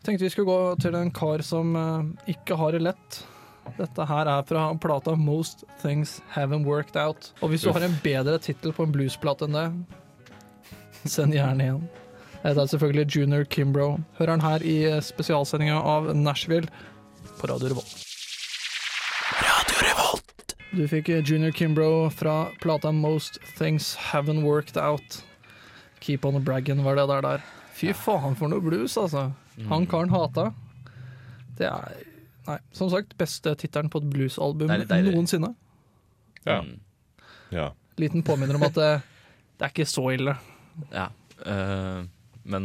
Tenkte 0.04 0.24
vi 0.24 0.30
skulle 0.32 0.48
gå 0.48 0.80
til 0.80 0.94
en 0.96 1.10
kar 1.12 1.42
som 1.44 1.76
eh, 1.76 2.32
ikke 2.34 2.56
har 2.56 2.72
det 2.72 2.82
lett. 2.82 3.22
Dette 3.76 4.04
her 4.08 4.26
er 4.26 4.42
fra 4.42 4.74
plata 4.80 5.10
'Most 5.14 5.64
Things 5.82 6.20
Haven't 6.34 6.64
Worked 6.66 6.96
Out'. 6.96 7.32
Og 7.42 7.50
hvis 7.50 7.62
du 7.62 7.70
Uff. 7.70 7.76
har 7.78 7.86
en 7.86 7.98
bedre 8.02 8.38
tittel 8.38 8.72
på 8.72 8.82
en 8.82 8.92
bluesplate 8.92 9.44
enn 9.44 9.52
det, 9.52 9.66
send 11.04 11.34
gjerne 11.36 11.62
igjen. 11.62 11.88
Det 12.42 12.56
er 12.56 12.66
selvfølgelig 12.66 13.16
Junior 13.16 13.44
Kimbro. 13.44 13.98
Hører 14.18 14.30
han 14.30 14.40
her 14.40 14.62
i 14.64 14.76
eh, 14.88 15.00
spesialsendinga 15.00 15.76
av 15.76 16.14
Nashville 16.16 16.68
på 17.38 17.46
Radio 17.50 17.68
Revolt. 17.68 18.06
Radio 19.44 19.76
Revolt. 19.84 20.54
Du 20.72 20.86
fikk 20.88 21.08
eh, 21.12 21.22
Junior 21.22 21.52
Kimbro 21.52 22.08
fra 22.10 22.48
plata 22.60 22.88
'Most 22.90 23.38
Things 23.58 23.96
Haven't 23.96 24.42
Worked 24.42 24.76
Out'. 24.76 25.22
Keep 26.00 26.24
on 26.24 26.42
bragging 26.44 26.82
var 26.84 26.96
det 26.96 27.08
der 27.08 27.20
der. 27.20 27.40
Fy 27.80 27.94
faen 27.96 28.36
for 28.36 28.52
noe 28.52 28.60
blues, 28.64 28.96
altså. 29.00 29.30
Han 29.70 29.86
karen 29.88 30.12
hata. 30.12 30.50
Det 31.58 31.68
er 31.68 31.98
Nei, 32.48 32.56
som 32.74 32.88
sagt, 32.90 33.12
beste 33.20 33.52
tittelen 33.60 33.90
på 33.92 34.00
et 34.00 34.06
bluesalbum 34.10 34.70
deilig. 34.70 35.12
noensinne. 35.14 35.52
Ja. 36.48 36.62
Mm. 36.64 36.78
ja. 37.54 37.66
Liten 38.00 38.24
påminner 38.26 38.56
om 38.56 38.64
at 38.66 38.74
det, 38.78 38.88
det 39.60 39.66
er 39.68 39.74
ikke 39.74 39.86
så 39.88 40.06
ille. 40.16 40.34
ja. 40.90 41.10
Eh, 41.46 42.00
men 42.50 42.64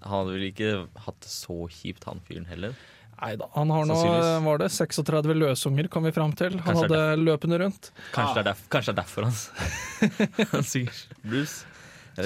han 0.00 0.10
hadde 0.10 0.32
vel 0.34 0.46
ikke 0.48 0.70
hatt 1.04 1.18
det 1.22 1.30
så 1.30 1.56
kjipt, 1.70 2.06
han 2.08 2.22
fyren 2.26 2.48
heller. 2.48 2.72
Nei 3.20 3.34
da. 3.36 3.46
Han 3.54 3.70
har 3.70 3.84
nå, 3.84 3.94
Sannsynligvis. 3.94 4.44
var 4.46 4.60
det 4.62 4.68
36 4.72 5.34
løsunger, 5.36 5.88
kom 5.92 6.08
vi 6.08 6.12
fram 6.16 6.32
til. 6.32 6.56
Han 6.64 6.64
Kanskje 6.64 6.86
hadde 6.88 7.20
løpende 7.20 7.58
rundt. 7.60 7.90
Kanskje, 8.14 8.40
det, 8.40 8.40
er 8.40 8.48
derf 8.48 8.62
kanskje 8.72 8.94
det 8.96 8.96
er 8.96 9.02
derfor 9.02 9.22
han, 9.28 10.46
han 10.54 10.64
synger 10.66 11.02
blues. 11.22 11.58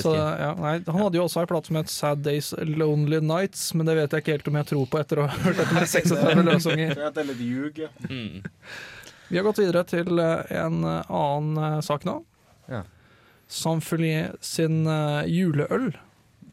Så, 0.02 0.14
ja, 0.16 0.50
nei, 0.58 0.72
han 0.86 1.00
hadde 1.02 1.18
jo 1.18 1.24
også 1.28 1.40
ei 1.42 1.46
plate 1.50 1.66
som 1.70 1.76
het 1.76 1.90
Sad 1.92 2.22
Days 2.24 2.52
Lonely 2.58 3.20
Nights, 3.20 3.74
men 3.74 3.86
det 3.86 3.94
vet 3.98 4.10
jeg 4.16 4.24
ikke 4.24 4.32
helt 4.38 4.48
om 4.48 4.58
jeg 4.60 4.66
tror 4.72 4.86
på 4.90 5.00
etter 5.00 5.20
å 5.22 5.26
ha 5.28 5.38
hørt 5.44 5.56
dette 5.60 5.74
med 5.78 5.88
36 5.88 6.44
løsunger. 6.48 6.94
Det 7.14 7.22
er 7.24 7.28
litt 7.30 7.40
ljug. 7.44 7.78
ja. 7.84 7.88
Mm. 8.10 8.42
Vi 9.28 9.38
har 9.38 9.44
gått 9.46 9.58
videre 9.62 9.84
til 9.88 10.18
eh, 10.20 10.50
en 10.60 10.82
eh, 10.84 11.10
annen 11.10 11.56
eh, 11.64 11.80
sak 11.86 12.04
nå. 12.04 12.18
Ja. 12.68 12.82
Sin 13.48 13.80
juleøl. 15.28 15.90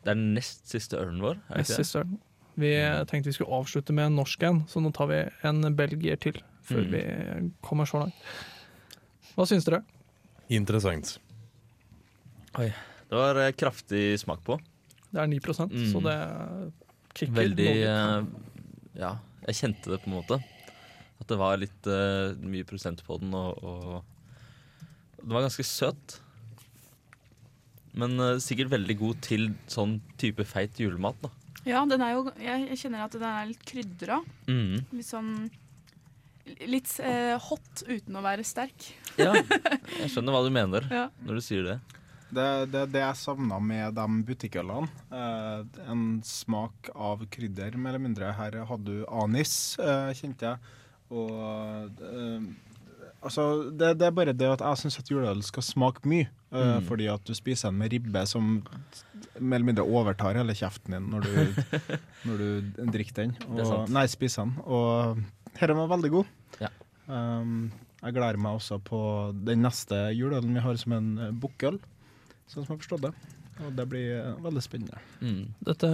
Det 0.02 0.10
er 0.12 0.16
den 0.18 0.34
nest 0.36 0.68
siste 0.72 0.98
ølen 1.00 1.20
vår. 1.24 1.40
Er 1.50 1.58
det 1.58 1.64
Nest 1.64 1.72
ikke 1.72 1.78
det? 1.78 1.86
siste 1.86 2.00
ølen. 2.04 2.20
Vi 2.62 2.72
tenkte 3.08 3.30
vi 3.30 3.34
skulle 3.38 3.56
avslutte 3.60 3.94
med 3.96 4.10
en 4.10 4.18
norsk 4.20 4.44
en, 4.44 4.64
så 4.68 4.82
nå 4.84 4.92
tar 4.96 5.08
vi 5.12 5.20
en 5.48 5.62
belgier 5.78 6.20
til 6.20 6.42
før 6.68 6.84
Mm. 6.86 6.92
vi 6.92 7.52
kommer 7.66 7.86
så 7.90 8.04
langt. 8.04 8.14
Hva 9.36 9.46
syns 9.50 9.66
dere? 9.66 9.82
Interessant. 10.52 11.16
Det 13.12 13.20
var 13.20 13.36
eh, 13.44 13.52
kraftig 13.52 14.06
smak 14.22 14.40
på. 14.48 14.56
Det 15.12 15.20
er 15.20 15.28
9 15.28 15.42
mm. 15.44 15.92
så 15.92 16.00
det 16.06 16.16
kicker. 17.12 17.36
Veldig 17.42 17.72
eh, 17.84 18.22
Ja, 18.96 19.18
jeg 19.50 19.58
kjente 19.58 19.92
det 19.92 20.00
på 20.00 20.08
en 20.08 20.16
måte. 20.16 20.40
At 21.20 21.28
det 21.30 21.38
var 21.38 21.60
litt 21.60 21.86
uh, 21.92 22.34
mye 22.42 22.66
prosent 22.66 23.04
på 23.06 23.20
den, 23.22 23.36
og, 23.38 23.60
og 23.62 25.20
Den 25.20 25.36
var 25.36 25.44
ganske 25.46 25.66
søt. 25.68 26.16
Men 27.94 28.16
uh, 28.18 28.40
sikkert 28.42 28.72
veldig 28.72 28.96
god 29.04 29.22
til 29.28 29.52
sånn 29.70 30.00
type 30.22 30.48
feit 30.48 30.80
julemat, 30.82 31.20
da. 31.22 31.30
Ja, 31.68 31.84
den 31.86 32.02
er 32.02 32.16
jo, 32.16 32.24
jeg, 32.42 32.70
jeg 32.72 32.80
kjenner 32.86 33.06
at 33.06 33.14
den 33.14 33.28
er 33.28 33.50
litt 33.52 33.66
krydra. 33.70 34.22
Mm. 34.48 34.80
Litt 34.96 35.12
sånn 35.12 35.34
Litt 36.66 36.90
uh, 37.06 37.38
hot 37.38 37.84
uten 37.86 38.16
å 38.18 38.24
være 38.26 38.44
sterk. 38.48 38.88
Ja, 39.20 39.36
jeg 40.02 40.10
skjønner 40.10 40.34
hva 40.34 40.42
du 40.42 40.50
mener 40.52 40.88
Ja. 40.90 41.04
når 41.22 41.38
du 41.38 41.44
sier 41.46 41.68
det. 41.68 41.76
Det 42.32 42.44
er 42.48 42.66
det, 42.72 42.82
det 42.94 43.02
jeg 43.04 43.20
savna 43.20 43.58
med 43.60 43.96
de 43.98 44.06
butikkølene. 44.28 44.88
Eh, 45.12 45.64
en 45.92 46.04
smak 46.24 46.90
av 46.96 47.26
krydder, 47.34 47.76
mer 47.76 47.92
eller 47.96 48.06
mindre. 48.08 48.30
Her 48.38 48.62
hadde 48.70 48.86
du 48.88 49.06
anis, 49.12 49.54
eh, 49.84 50.12
kjente 50.16 50.48
jeg. 50.54 50.76
Og 51.12 52.04
eh, 52.08 52.52
Altså, 53.22 53.44
det, 53.78 53.92
det 54.02 54.08
er 54.08 54.14
bare 54.18 54.34
det 54.34 54.48
at 54.50 54.62
jeg 54.66 54.80
syns 54.82 54.96
at 54.98 55.10
juleøl 55.12 55.44
skal 55.46 55.62
smake 55.62 56.08
mye. 56.10 56.26
eh, 56.50 56.72
Mm. 56.82 56.88
Fordi 56.88 57.06
at 57.12 57.22
du 57.28 57.36
spiser 57.38 57.70
den 57.70 57.78
med 57.78 57.92
ribbe 57.94 58.24
som 58.28 58.48
mer 59.40 59.60
eller 59.60 59.68
mindre 59.68 59.86
overtar 59.86 60.40
hele 60.40 60.56
kjeften 60.58 60.96
din 60.96 61.06
når 61.12 61.28
du, 61.28 61.62
når 62.28 62.42
du 62.42 62.82
drikker 62.96 63.20
den. 63.20 63.36
Og, 63.46 63.86
nei, 63.94 64.08
spiser 64.10 64.48
den. 64.48 64.56
Og 64.66 65.22
denne 65.60 65.78
var 65.84 65.92
veldig 65.94 66.12
god. 66.16 66.34
Ja. 66.64 66.72
Um, 67.06 67.70
jeg 68.02 68.16
gleder 68.18 68.42
meg 68.42 68.58
også 68.58 68.80
på 68.90 69.00
den 69.46 69.62
neste 69.68 70.02
juleølen 70.18 70.58
vi 70.58 70.66
har 70.66 70.82
som 70.82 70.98
en 70.98 71.12
eh, 71.22 71.32
bukkøl, 71.46 71.78
sånn 72.48 72.66
som 72.66 72.74
jeg 72.74 72.78
har 72.78 72.84
forstått 72.84 73.06
det. 73.08 73.14
Og 73.62 73.74
det 73.78 73.86
blir 73.92 74.14
eh, 74.18 74.38
veldig 74.42 74.64
spennende. 74.64 75.02
Mm. 75.22 75.54
Dette 75.68 75.90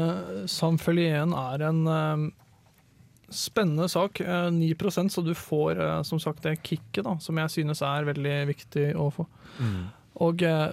Samfølgien 0.51 1.33
er 1.35 1.63
en 1.67 1.81
uh, 1.89 2.27
spennende 3.33 3.89
sak. 3.91 4.21
Uh, 4.23 4.47
9 4.53 5.09
så 5.11 5.23
du 5.25 5.33
får 5.35 5.81
uh, 5.81 6.01
som 6.07 6.21
sagt 6.21 6.45
det 6.47 6.61
kicket, 6.63 7.03
da, 7.03 7.17
som 7.19 7.37
jeg 7.41 7.49
synes 7.57 7.81
er 7.83 8.07
veldig 8.07 8.37
viktig 8.53 8.91
å 8.95 9.09
få. 9.11 9.27
Og 10.17 10.41
eh, 10.45 10.69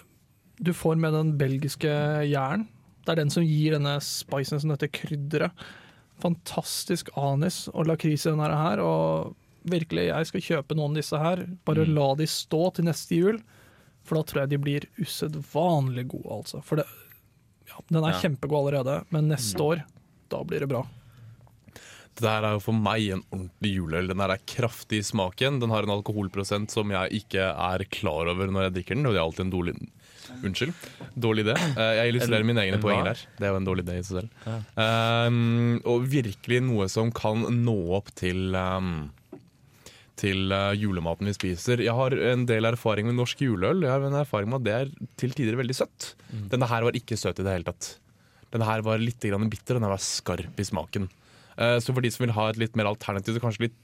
du 0.65 0.73
får 0.73 0.97
med 0.97 1.13
den 1.13 1.33
belgiske 1.41 1.91
jern. 2.29 2.69
Det 3.05 3.13
er 3.13 3.21
den 3.21 3.33
som 3.33 3.45
gir 3.45 3.75
denne 3.77 3.99
spicen, 4.01 4.61
som 4.61 4.73
dette 4.73 4.89
krydderet. 4.89 5.53
Fantastisk 6.23 7.11
anis 7.19 7.67
og 7.75 7.91
lakris 7.91 8.25
i 8.25 8.33
denne 8.33 8.49
her. 8.49 8.81
Og 8.81 9.35
virkelig, 9.69 10.07
jeg 10.09 10.31
skal 10.31 10.47
kjøpe 10.49 10.79
noen 10.79 10.95
av 10.95 11.03
disse 11.03 11.21
her. 11.21 11.45
Bare 11.67 11.85
Mm. 11.85 11.95
la 11.95 12.15
de 12.15 12.27
stå 12.27 12.63
til 12.75 12.85
neste 12.89 13.19
jul, 13.19 13.43
for 14.05 14.19
da 14.21 14.23
tror 14.29 14.43
jeg 14.45 14.51
de 14.55 14.59
blir 14.59 14.87
usedvanlig 15.01 16.07
gode, 16.13 16.29
altså. 16.41 16.63
For 16.65 16.77
det, 16.77 16.85
ja, 17.71 17.81
den 17.91 18.05
er 18.05 18.13
Ja. 18.13 18.21
kjempegod 18.21 18.61
allerede, 18.61 19.05
men 19.11 19.29
neste 19.33 19.59
år, 19.65 19.83
da 20.31 20.43
blir 20.45 20.61
det 20.61 20.69
bra. 20.69 20.85
Det 22.15 22.23
der 22.23 22.45
er 22.47 22.53
jo 22.55 22.61
for 22.63 22.73
meg 22.79 23.09
en 23.11 23.23
ordentlig 23.33 23.73
juleøl. 23.75 24.07
Den 24.07 24.21
her 24.23 24.31
er 24.37 24.43
kraftig 24.47 25.01
i 25.01 25.03
smaken. 25.03 25.57
Den 25.59 25.71
har 25.75 25.83
en 25.83 25.91
alkoholprosent 25.97 26.71
som 26.71 26.89
jeg 26.95 27.11
ikke 27.25 27.43
er 27.43 27.85
klar 27.91 28.29
over 28.31 28.47
når 28.47 28.69
jeg 28.69 28.75
drikker 28.77 28.95
den. 28.95 29.07
Og 29.07 29.13
det 29.15 29.19
er 29.19 29.25
alltid 29.27 29.47
en 29.49 29.51
dårlig 29.57 29.75
Unnskyld. 30.45 30.73
Dårlig 31.21 31.45
idé. 31.45 31.53
Eh, 31.77 31.95
Jeg 31.99 32.13
illustrerer 32.15 32.41
En- 32.41 32.47
mine 32.47 32.61
egne 32.63 32.75
en 32.75 32.81
der. 32.81 32.89
poenger 32.89 33.05
her. 33.05 33.19
Det 33.39 33.45
er 33.45 33.51
jo 33.53 33.57
en 33.57 33.67
dårlig 33.67 33.85
idé 33.85 33.99
i 33.99 34.03
seg 34.03 34.23
selv. 34.23 34.31
Um, 35.27 35.81
og 35.85 36.07
virkelig 36.09 36.63
noe 36.63 36.89
som 36.89 37.11
kan 37.13 37.43
nå 37.65 37.75
opp 37.95 38.09
til 38.15 38.55
um, 38.57 39.11
til 40.21 40.53
eh, 40.55 40.73
julematen 40.79 41.27
vi 41.27 41.35
spiser. 41.37 41.83
Jeg 41.83 41.95
har 41.97 42.15
en 42.33 42.45
del 42.47 42.69
erfaring 42.69 43.09
med 43.09 43.17
norsk 43.19 43.41
juleøl. 43.43 43.83
Jeg 43.83 43.91
har 43.91 44.05
en 44.07 44.19
erfaring 44.21 44.51
med 44.53 44.61
at 44.63 44.67
det 44.69 44.75
er 44.79 45.11
til 45.21 45.35
tider 45.35 45.59
veldig 45.59 45.75
søtt. 45.77 46.13
Denne 46.53 46.69
her 46.71 46.87
var 46.87 46.95
ikke 46.99 47.19
søt 47.19 47.41
i 47.43 47.47
det 47.47 47.55
hele 47.57 47.67
tatt. 47.71 47.97
Denne 48.55 48.69
her 48.69 48.85
var 48.87 49.03
litt 49.03 49.19
grann 49.27 49.51
bitter, 49.51 49.75
og 49.79 49.83
den 49.83 49.91
var 49.91 50.03
skarp 50.03 50.61
i 50.63 50.67
smaken. 50.69 51.09
Eh, 51.59 51.79
Så 51.83 51.95
for 51.95 52.01
de 52.05 52.11
som 52.15 52.25
vil 52.27 52.35
ha 52.37 52.49
et 52.51 52.61
litt 52.63 52.77
mer 52.79 52.91
alternativ, 52.93 53.41
kanskje 53.43 53.69
litt 53.69 53.81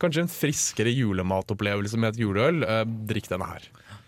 Kanskje 0.00 0.22
en 0.24 0.30
friskere 0.32 0.88
julematopplevelse 0.96 1.98
med 2.00 2.14
et 2.14 2.20
juleøl, 2.22 2.62
eh, 2.64 2.84
drikk 3.04 3.26
denne 3.28 3.44
her. 3.44 3.66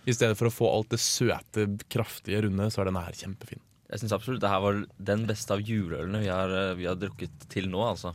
I 0.09 0.15
stedet 0.17 0.39
for 0.39 0.49
å 0.49 0.53
få 0.55 0.71
alt 0.73 0.89
det 0.89 0.99
søte, 1.05 1.67
kraftige, 1.93 2.41
runde, 2.47 2.71
så 2.73 2.81
er 2.81 2.89
denne 2.89 3.03
her 3.05 3.13
kjempefin. 3.13 3.61
Jeg 3.93 4.01
syns 4.01 4.15
absolutt 4.17 4.41
det 4.41 4.49
her 4.49 4.63
var 4.65 4.79
den 4.97 5.27
beste 5.29 5.53
av 5.53 5.61
juleølene 5.61 6.23
vi 6.25 6.31
har, 6.33 6.49
vi 6.81 6.87
har 6.89 6.97
drukket 6.97 7.45
til 7.53 7.69
nå, 7.69 7.83
altså. 7.85 8.15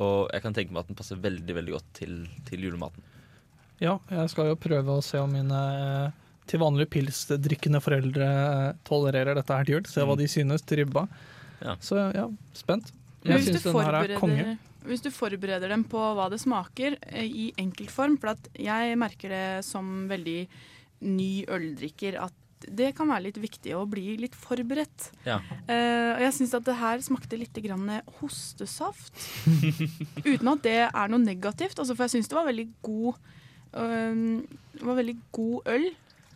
Og 0.00 0.30
jeg 0.32 0.44
kan 0.44 0.56
tenke 0.56 0.72
meg 0.72 0.84
at 0.84 0.90
den 0.92 0.98
passer 0.98 1.20
veldig 1.20 1.56
veldig 1.58 1.74
godt 1.74 1.88
til, 1.98 2.22
til 2.48 2.64
julematen. 2.68 3.04
Ja, 3.82 3.98
jeg 4.12 4.30
skal 4.30 4.52
jo 4.52 4.58
prøve 4.60 4.96
å 4.96 5.04
se 5.04 5.20
om 5.20 5.32
mine 5.34 5.60
eh, 5.76 6.18
til 6.48 6.62
vanlig 6.62 6.88
pilsdrikkende 6.92 7.80
foreldre 7.82 8.26
eh, 8.26 8.74
tolererer 8.88 9.38
dette 9.38 9.56
her 9.58 9.68
til 9.68 9.78
jul. 9.78 9.86
Se 9.90 10.06
hva 10.06 10.16
de 10.18 10.28
synes 10.30 10.64
til 10.66 10.82
ribba. 10.82 11.06
Ja. 11.62 11.76
Så 11.82 11.98
ja, 12.14 12.26
spent. 12.56 12.92
Jeg 13.22 13.38
hvis, 13.38 13.50
syns 13.50 13.66
du 13.66 13.78
her 13.78 13.98
er 14.00 14.14
konge. 14.18 14.42
forbereder, 14.42 14.86
hvis 14.88 15.04
du 15.04 15.10
forbereder 15.14 15.74
dem 15.74 15.84
på 15.90 16.02
hva 16.16 16.28
det 16.32 16.40
smaker 16.42 16.96
eh, 17.12 17.26
i 17.26 17.48
enkeltform 17.60 18.16
For 18.22 18.32
at 18.34 18.48
jeg 18.58 18.96
merker 18.98 19.34
det 19.34 19.46
som 19.66 20.06
veldig 20.10 20.40
ny 21.02 21.32
øldrikker 21.50 22.18
at 22.22 22.34
det 22.68 22.92
kan 22.96 23.10
være 23.10 23.26
litt 23.28 23.38
viktig 23.42 23.74
å 23.76 23.84
bli 23.90 24.16
litt 24.20 24.34
forberedt. 24.38 25.10
Ja. 25.26 25.40
Uh, 25.68 26.16
og 26.16 26.24
jeg 26.26 26.36
syns 26.38 26.56
at 26.58 26.66
det 26.66 26.78
her 26.78 27.02
smakte 27.04 27.38
litt 27.40 27.62
grann 27.64 27.88
hostesaft. 28.20 29.12
Uten 30.30 30.52
at 30.54 30.66
det 30.66 30.78
er 30.86 31.12
noe 31.12 31.22
negativt, 31.22 31.78
altså, 31.78 31.96
for 31.96 32.06
jeg 32.06 32.18
syns 32.18 32.30
det 32.30 32.38
var 32.38 32.50
veldig 32.50 32.68
god 32.86 33.14
uh, 33.76 34.42
var 34.82 35.00
veldig 35.00 35.16
god 35.32 35.74
øl. 35.74 35.90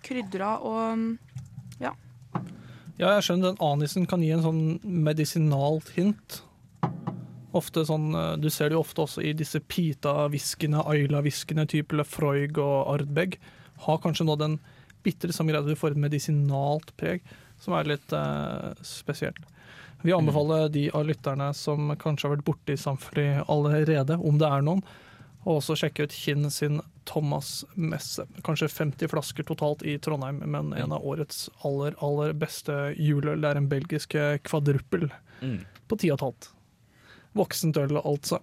Krydra 0.07 0.57
og 0.63 1.17
Ja, 1.83 1.93
Ja, 2.97 3.17
jeg 3.17 3.25
skjønner 3.27 3.53
den 3.53 3.65
anisen 3.65 4.07
kan 4.09 4.23
gi 4.23 4.31
en 4.33 4.45
sånn 4.45 4.61
medisinalt 4.85 5.91
hint. 5.97 6.41
Ofte 7.57 7.85
sånn, 7.89 8.15
eh, 8.15 8.37
Du 8.37 8.49
ser 8.51 8.69
det 8.69 8.77
jo 8.77 8.85
ofte 8.85 9.03
også 9.03 9.23
i 9.25 9.33
disse 9.33 9.61
pita-whiskene, 9.61 10.85
Ayla-whiskene, 10.85 11.67
type 11.67 11.97
Lefroig 11.97 12.59
og 12.59 12.89
Ardbeg. 12.95 13.39
Har 13.87 13.99
kanskje 13.99 14.27
nå 14.27 14.37
den 14.39 14.59
bitre 15.07 15.33
samme 15.35 15.55
greia 15.55 15.65
du 15.67 15.77
får 15.79 15.95
et 15.95 16.03
medisinalt 16.07 16.91
preg, 17.01 17.23
som 17.63 17.75
er 17.79 17.89
litt 17.95 18.13
eh, 18.13 18.75
spesielt. 18.85 19.41
Vi 20.05 20.13
anbefaler 20.13 20.69
de 20.71 20.85
av 20.95 21.07
lytterne 21.09 21.49
som 21.57 21.95
kanskje 21.99 22.29
har 22.29 22.35
vært 22.37 22.45
borti 22.47 22.75
Samfly 22.79 23.25
allerede, 23.49 24.19
om 24.21 24.37
det 24.39 24.47
er 24.51 24.63
noen, 24.67 24.83
og 25.47 25.61
også 25.61 25.77
sjekke 25.79 26.05
ut 26.07 26.15
Kinn 26.15 26.51
sin 26.51 26.81
Thomas 27.07 27.63
Messe. 27.79 28.27
Kanskje 28.45 28.69
50 28.69 29.09
flasker 29.13 29.47
totalt 29.47 29.85
i 29.87 29.95
Trondheim, 30.03 30.41
men 30.45 30.73
en 30.75 30.93
av 30.93 31.05
årets 31.07 31.47
aller, 31.65 31.95
aller 32.03 32.35
beste 32.37 32.75
juleøl. 32.99 33.41
Det 33.45 33.53
er 33.53 33.61
en 33.63 33.71
belgisk 33.71 34.17
kvadruppel 34.47 35.09
Mm. 35.41 35.59
på 35.89 35.99
ti 36.01 36.09
og 36.11 36.17
et 36.17 36.23
halvt. 36.25 36.47
Voksent 37.37 37.77
øl, 37.77 37.99
altså. 38.01 38.39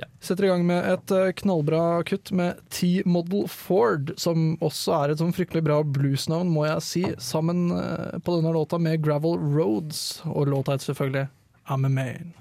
Ja. 0.00 0.06
Setter 0.20 0.46
i 0.46 0.48
gang 0.48 0.62
med 0.64 0.86
et 0.88 1.12
eh, 1.12 1.32
knallbra 1.42 2.00
kutt 2.08 2.30
med 2.32 2.60
T-Model 2.72 3.44
Ford, 3.52 4.14
som 4.20 4.54
også 4.64 4.94
er 4.96 5.12
et 5.12 5.20
sånn 5.20 5.34
fryktelig 5.36 5.64
bra 5.66 5.80
bluesnavn, 5.84 6.48
må 6.48 6.64
jeg 6.64 6.84
si, 6.86 7.02
sammen 7.20 7.68
eh, 7.76 8.16
på 8.24 8.38
denne 8.38 8.54
låta 8.56 8.80
med 8.80 9.02
Gravel 9.04 9.36
Roads, 9.52 10.22
og 10.24 10.48
låta 10.48 10.78
heter 10.78 10.92
selvfølgelig 10.92 11.26
I'm 11.70 11.84
a 11.86 11.92
Man. 11.92 12.32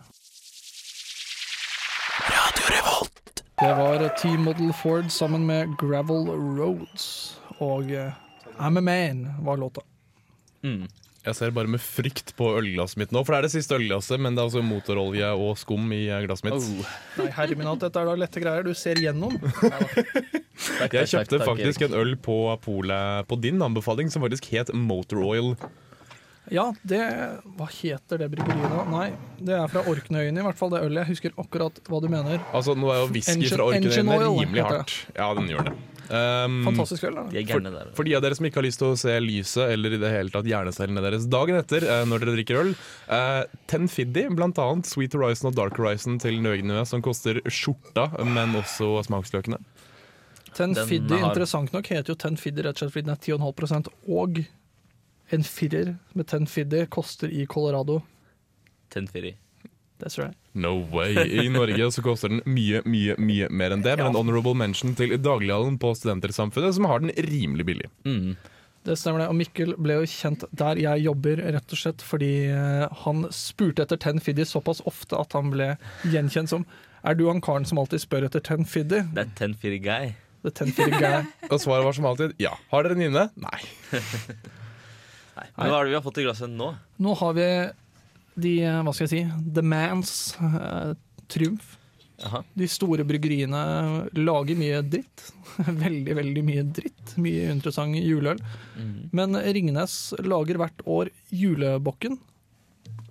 Det 3.59 3.73
var 3.75 4.07
T-Model 4.21 4.71
Ford 4.79 5.11
sammen 5.11 5.43
med 5.45 5.75
Gravel 5.81 6.31
Roads, 6.31 7.09
og 7.59 7.91
eh, 7.91 8.15
I'm 8.55 8.79
a 8.79 8.81
Man 8.81 9.27
var 9.43 9.59
låta. 9.59 9.83
Mm. 10.63 10.87
Jeg 11.25 11.35
ser 11.35 11.51
bare 11.51 11.67
med 11.67 11.81
frykt 11.83 12.31
på 12.39 12.47
ølglasset 12.61 13.01
mitt 13.01 13.11
nå, 13.11 13.25
for 13.27 13.35
det 13.35 13.41
er 13.41 13.47
det 13.49 13.51
siste 13.57 13.75
ølglasset, 13.75 14.21
men 14.23 14.37
det 14.37 14.39
er 14.39 14.47
altså 14.47 14.61
motorolje 14.63 15.31
og 15.35 15.57
skum 15.59 15.91
i 15.91 16.05
glasset 16.23 16.47
mitt. 16.47 16.55
Oh. 16.55 16.93
Nei, 17.19 17.27
herre 17.35 17.57
min 17.59 17.67
hatt, 17.67 17.81
dette 17.83 17.99
er 17.99 18.07
da 18.07 18.15
lette 18.21 18.43
greier 18.43 18.63
du 18.63 18.71
ser 18.77 19.01
gjennom. 19.03 19.35
Jeg 20.93 21.11
kjøpte 21.11 21.41
faktisk 21.43 21.83
en 21.89 21.97
øl 21.99 22.15
på 22.23 22.39
polet 22.63 23.27
på 23.27 23.39
din 23.43 23.59
anbefaling, 23.63 24.11
som 24.11 24.23
faktisk 24.23 24.47
het 24.53 24.71
Motor 24.75 25.23
Oil. 25.27 25.53
Ja, 26.49 26.71
det 26.87 27.01
Hva 27.59 27.67
heter 27.69 28.23
det 28.23 28.31
bryggeriet 28.33 28.71
da? 28.73 28.85
Nei, 28.89 29.09
det 29.43 29.53
er 29.59 29.69
fra 29.69 29.83
Orknøyene 29.91 30.41
i 30.41 30.45
hvert 30.47 30.57
fall, 30.57 30.71
det 30.73 30.81
ølet. 30.87 31.03
Jeg 31.03 31.17
husker 31.17 31.35
akkurat 31.43 31.83
hva 31.85 31.99
du 32.01 32.09
mener. 32.09 32.39
Altså, 32.55 32.73
nå 32.79 32.89
er 32.93 33.03
jo 33.03 33.11
whisky 33.11 33.51
fra 33.51 33.67
Orknøyene 33.69 34.19
rimelig 34.23 34.65
hardt. 34.65 34.95
Ja, 35.19 35.29
den 35.37 35.51
gjør 35.51 35.69
det. 35.69 35.75
Um, 36.09 36.59
Fantastisk 36.65 37.03
kveld, 37.03 37.15
da. 37.19 37.23
De 37.29 37.37
er 37.37 37.45
gærne 37.45 37.71
der. 37.73 37.89
For 37.93 38.07
de 38.07 38.15
av 38.17 38.23
dere 38.25 38.35
som 38.37 38.47
ikke 38.47 38.57
har 38.61 38.65
lyst 38.65 38.81
til 38.81 38.87
å 38.91 38.97
se 38.97 39.13
lyset 39.21 39.73
eller 39.75 39.93
i 39.93 39.99
det 40.01 40.09
hele 40.09 40.33
tatt 40.33 40.47
hjernecellene 40.49 41.03
deres 41.05 41.27
dagen 41.29 41.59
etter 41.59 41.85
uh, 41.85 42.01
når 42.09 42.23
dere 42.25 42.33
drikker 42.39 42.61
øl, 42.63 42.71
uh, 43.11 43.43
Ten 43.69 43.85
Fiddy, 43.91 44.27
blant 44.33 44.57
annet 44.63 44.89
Sweet 44.89 45.13
Horizon 45.13 45.51
og 45.51 45.57
Dark 45.59 45.77
Horizon 45.77 46.17
til 46.23 46.39
Nøgnue, 46.41 46.81
som 46.89 47.03
koster 47.05 47.41
skjorta, 47.45 48.07
men 48.25 48.55
også 48.57 48.95
smaksløkene. 49.05 49.61
Ten 50.57 50.73
Fiddy, 50.73 51.13
har- 51.13 51.29
interessant 51.29 51.73
nok, 51.75 51.85
heter 51.93 52.15
jo 52.15 52.17
Ten 52.25 52.39
Fiddy 52.41 52.65
rett 52.65 52.79
og 52.79 52.87
slett 52.89 52.95
fordi 52.95 53.05
den 53.05 53.13
er 53.13 53.21
10,5 53.21 53.91
og 54.09 54.41
en 55.29 55.43
firer 55.45 55.91
med 56.17 56.25
Ten 56.31 56.47
Fiddy 56.49 56.87
koster 56.89 57.29
i 57.29 57.45
Colorado. 57.45 57.99
Tenfiri. 58.89 59.35
That's 59.99 60.19
right. 60.19 60.35
No 60.53 60.77
way! 60.93 61.11
I 61.43 61.49
Norge 61.51 61.91
så 61.91 62.03
koster 62.03 62.31
den 62.31 62.39
mye, 62.47 62.79
mye 62.87 63.17
mye 63.19 63.49
mer 63.51 63.75
enn 63.75 63.83
det, 63.83 63.97
men 63.99 64.13
en 64.13 64.19
honorable 64.19 64.55
mention 64.55 64.95
til 64.95 65.17
daglighallen 65.19 65.75
på 65.81 65.91
Studentersamfunnet, 65.97 66.77
som 66.77 66.87
har 66.87 67.03
den 67.03 67.11
rimelig 67.27 67.67
billig. 67.67 67.89
Mm. 68.07 68.37
Det 68.87 68.95
stemmer 68.95 69.25
det. 69.25 69.27
Og 69.31 69.35
Mikkel 69.37 69.73
ble 69.81 69.99
jo 69.99 70.07
kjent 70.07 70.45
der 70.55 70.79
jeg 70.79 71.03
jobber, 71.03 71.41
rett 71.57 71.75
og 71.75 71.81
slett 71.81 72.03
fordi 72.05 72.31
eh, 72.47 72.85
han 73.03 73.25
spurte 73.35 73.83
etter 73.83 73.99
Ten 73.99 74.23
Fiddy 74.23 74.45
såpass 74.47 74.79
ofte 74.89 75.19
at 75.19 75.35
han 75.35 75.51
ble 75.53 75.73
gjenkjent 76.07 76.51
som 76.53 76.63
Er 77.03 77.15
du 77.15 77.25
han 77.29 77.43
karen 77.43 77.67
som 77.67 77.79
alltid 77.79 78.01
spør 78.03 78.25
etter 78.27 78.43
Ten 78.43 78.65
Fiddy? 78.67 79.03
Det 79.15 79.25
er 79.25 79.35
Tenfiri 79.37 79.81
guy. 79.83 80.13
Det 80.43 80.51
er 80.51 80.55
Ten 80.61 80.73
Fiddy 80.75 80.95
guy. 80.95 81.27
Og 81.51 81.59
svaret 81.59 81.85
var 81.87 81.95
som 81.95 82.07
alltid 82.09 82.39
ja. 82.39 82.55
Har 82.71 82.87
dere 82.87 82.95
en 82.97 83.05
inne? 83.09 83.27
Nei. 83.39 83.59
Nei. 85.39 85.45
Men 85.55 85.71
hva 85.71 85.77
er 85.77 85.87
det 85.87 85.93
vi 85.93 85.99
har 85.99 86.03
fått 86.03 86.19
i 86.19 86.25
glasset 86.27 86.51
nå? 86.51 86.73
Nå 87.03 87.15
har 87.19 87.35
vi 87.37 87.47
de, 88.41 88.53
eh, 88.65 88.79
hva 88.85 88.93
skal 88.95 89.07
jeg 89.07 89.11
si, 89.13 89.51
the 89.55 89.63
mans 89.65 90.13
uh, 90.41 90.93
triumf. 91.31 91.75
Jaha. 92.19 92.41
De 92.59 92.67
store 92.67 93.05
bryggeriene 93.07 93.59
lager 94.19 94.57
mye 94.59 94.81
dritt. 94.83 95.23
Veldig, 95.85 96.15
veldig 96.17 96.41
mye 96.43 96.63
dritt. 96.75 97.13
Mye 97.19 97.45
interessant 97.53 97.95
juleøl. 97.95 98.39
Mm. 98.75 98.95
Men 99.15 99.37
Ringnes 99.55 99.93
lager 100.27 100.59
hvert 100.59 100.83
år 100.87 101.11
julebokken. 101.31 102.17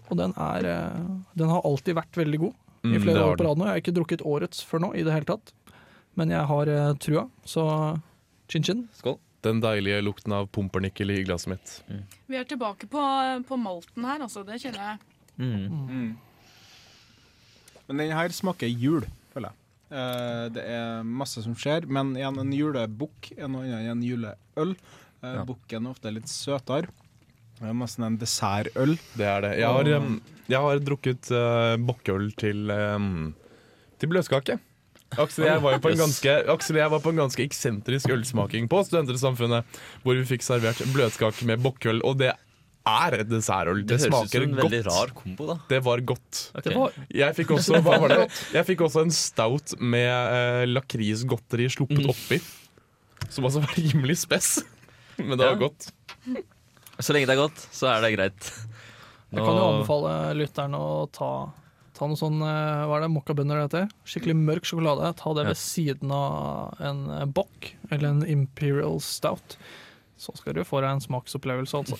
Og 0.08 0.16
den, 0.20 0.32
er, 0.36 0.68
eh, 0.68 1.06
den 1.40 1.52
har 1.52 1.64
alltid 1.68 1.96
vært 1.98 2.20
veldig 2.20 2.42
god. 2.46 2.58
I 2.84 2.92
Mm, 2.94 3.00
flere 3.02 3.18
har 3.18 3.32
år 3.32 3.40
på 3.40 3.44
rad 3.48 3.58
nå. 3.58 3.64
Jeg 3.66 3.74
har 3.74 3.80
ikke 3.82 3.96
drukket 3.96 4.22
årets 4.28 4.60
før 4.64 4.84
nå 4.84 4.92
i 4.94 5.02
det 5.04 5.12
hele 5.12 5.26
tatt. 5.28 5.50
Men 6.16 6.30
jeg 6.30 6.44
har 6.46 6.70
trua, 7.02 7.24
så 7.44 7.64
chin-chin. 8.48 8.84
Skål. 8.96 9.18
Den 9.46 9.60
deilige 9.62 10.00
lukten 10.02 10.32
av 10.34 10.48
pumpernikkel 10.50 11.12
i 11.14 11.20
glasset 11.26 11.52
mitt. 11.52 11.74
Vi 12.26 12.38
er 12.38 12.46
tilbake 12.48 12.88
på, 12.90 13.02
på 13.46 13.58
malten 13.60 14.06
her, 14.08 14.24
altså. 14.24 14.42
Det 14.46 14.58
kjenner 14.62 14.82
jeg. 14.92 15.07
Mm. 15.38 16.16
Men 17.88 18.02
den 18.02 18.12
her 18.12 18.34
smaker 18.34 18.68
jul, 18.68 19.06
føler 19.32 19.50
jeg. 19.50 19.54
Uh, 19.88 20.46
det 20.52 20.62
er 20.68 21.04
masse 21.08 21.40
som 21.40 21.54
skjer, 21.56 21.86
men 21.88 22.12
igjen, 22.18 22.36
en 22.42 22.50
julebukk 22.52 23.30
er 23.38 23.48
noe 23.48 23.64
annet 23.64 23.86
enn 23.86 23.94
en 23.96 24.02
juleøl. 24.04 24.74
Uh, 25.22 25.28
Ja. 25.32 25.42
Bukken 25.48 25.86
er 25.86 25.90
ofte 25.90 26.10
litt 26.14 26.28
søtere. 26.30 26.92
Det 27.58 27.66
er 27.66 27.74
nesten 27.74 28.04
en 28.06 28.18
dessertøl. 28.20 28.92
Det 29.18 29.26
er 29.26 29.40
det. 29.42 29.48
Jeg 29.58 29.66
har, 29.74 29.88
um, 29.98 30.20
jeg 30.46 30.60
har 30.62 30.78
drukket 30.86 31.30
uh, 31.34 31.74
bokkøl 31.88 32.28
til, 32.38 32.70
um, 32.70 33.32
til 33.98 34.12
bløtkake. 34.12 34.58
Aksel 35.18 35.46
og 35.46 35.48
jeg 35.48 35.62
var 35.64 35.72
jo 35.74 35.80
på 35.82 35.90
en 35.90 36.02
ganske, 36.04 36.32
Aksel 36.52 36.76
jeg 36.78 36.92
var 36.92 37.00
på 37.00 37.10
en 37.14 37.22
ganske 37.24 37.42
eksentrisk 37.48 38.12
ølsmaking 38.12 38.68
på 38.68 38.82
Studentersamfunnet, 38.84 39.80
hvor 40.04 40.18
vi 40.20 40.26
fikk 40.28 40.44
servert 40.44 40.84
bløtkake 40.92 41.48
med 41.48 41.64
bokkøl, 41.64 42.02
og 42.04 42.20
det 42.20 42.34
er 42.88 43.16
et 43.20 43.28
dessertøl. 43.30 43.82
Det, 43.84 43.98
Det, 43.98 44.10
høres 44.12 44.28
ut 44.28 44.32
som 44.32 44.42
en 44.42 44.54
godt. 44.54 44.62
veldig 44.64 44.80
rar 44.86 45.12
kombo, 45.16 45.46
da. 45.50 45.56
Det 45.70 45.80
var 45.84 46.00
godt. 46.12 46.40
Okay. 46.54 46.68
Det 46.72 46.76
var, 46.78 46.92
Jeg 47.20 47.36
fikk 47.38 47.50
også, 47.58 47.80
hva 47.84 47.98
var 48.04 48.08
det? 48.14 48.18
Jeg 48.54 48.66
fikk 48.70 48.84
også 48.88 49.02
en 49.06 49.14
stout 49.14 49.74
med 49.80 50.08
uh, 50.08 50.64
lakrisgodteri 50.72 51.68
sluppet 51.72 52.02
Mm. 52.04 52.10
oppi. 52.14 52.40
Som 53.28 53.44
altså 53.48 53.60
var 53.64 53.74
rimelig 53.76 54.18
spess. 54.24 54.50
Men 55.18 55.36
det 55.38 55.44
var 55.46 55.56
godt. 55.60 55.90
Så 56.98 57.12
lenge 57.14 57.26
det 57.30 57.34
er 57.36 57.42
godt, 57.44 57.58
så 57.74 57.88
er 57.92 58.02
det 58.02 58.12
greit. 58.16 58.52
jeg 59.30 59.38
kan 59.44 59.56
jo 59.58 59.64
anbefale 59.68 60.12
lytterne 60.38 60.78
å 60.78 61.06
ta, 61.14 61.28
ta 61.94 62.06
noe 62.08 62.16
sånn 62.18 62.38
eh, 62.42 62.86
Hva 62.88 62.96
er 62.96 63.04
det, 63.04 63.10
mokkabønner 63.14 63.58
det 63.60 63.66
heter? 63.68 63.90
Skikkelig 64.08 64.34
mørk 64.38 64.66
sjokolade. 64.66 65.10
Ta 65.18 65.34
det 65.36 65.44
Ja. 65.44 65.52
ved 65.52 65.60
siden 65.60 66.10
av 66.14 66.74
en 66.80 67.04
eh, 67.20 67.24
bock 67.26 67.72
eller 67.90 68.08
en 68.14 68.24
Imperial 68.26 68.98
Stout. 69.04 69.58
Så 70.18 70.34
skal 70.38 70.54
du 70.58 70.64
få 70.66 70.80
deg 70.82 70.90
en 70.96 71.04
smaksopplevelse, 71.04 71.78
altså. 71.78 71.98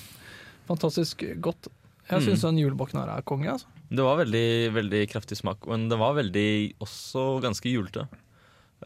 Fantastisk 0.68 1.24
godt. 1.44 1.68
Jeg 2.08 2.20
Mm. 2.22 2.24
syns 2.28 2.42
den 2.46 2.58
julebokken 2.62 3.00
her 3.00 3.10
er 3.18 3.22
konge. 3.22 3.48
altså. 3.52 3.66
Det 3.90 4.04
var 4.04 4.16
veldig, 4.20 4.72
veldig 4.72 5.02
kraftig 5.10 5.36
smak, 5.36 5.66
men 5.68 5.88
den 5.88 5.98
var 5.98 6.14
veldig 6.16 6.74
også 6.80 7.40
ganske 7.42 7.68
julete. 7.72 8.06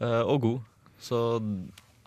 Uh, 0.01 0.23
og 0.27 0.41
god. 0.41 0.59
Så 0.99 1.19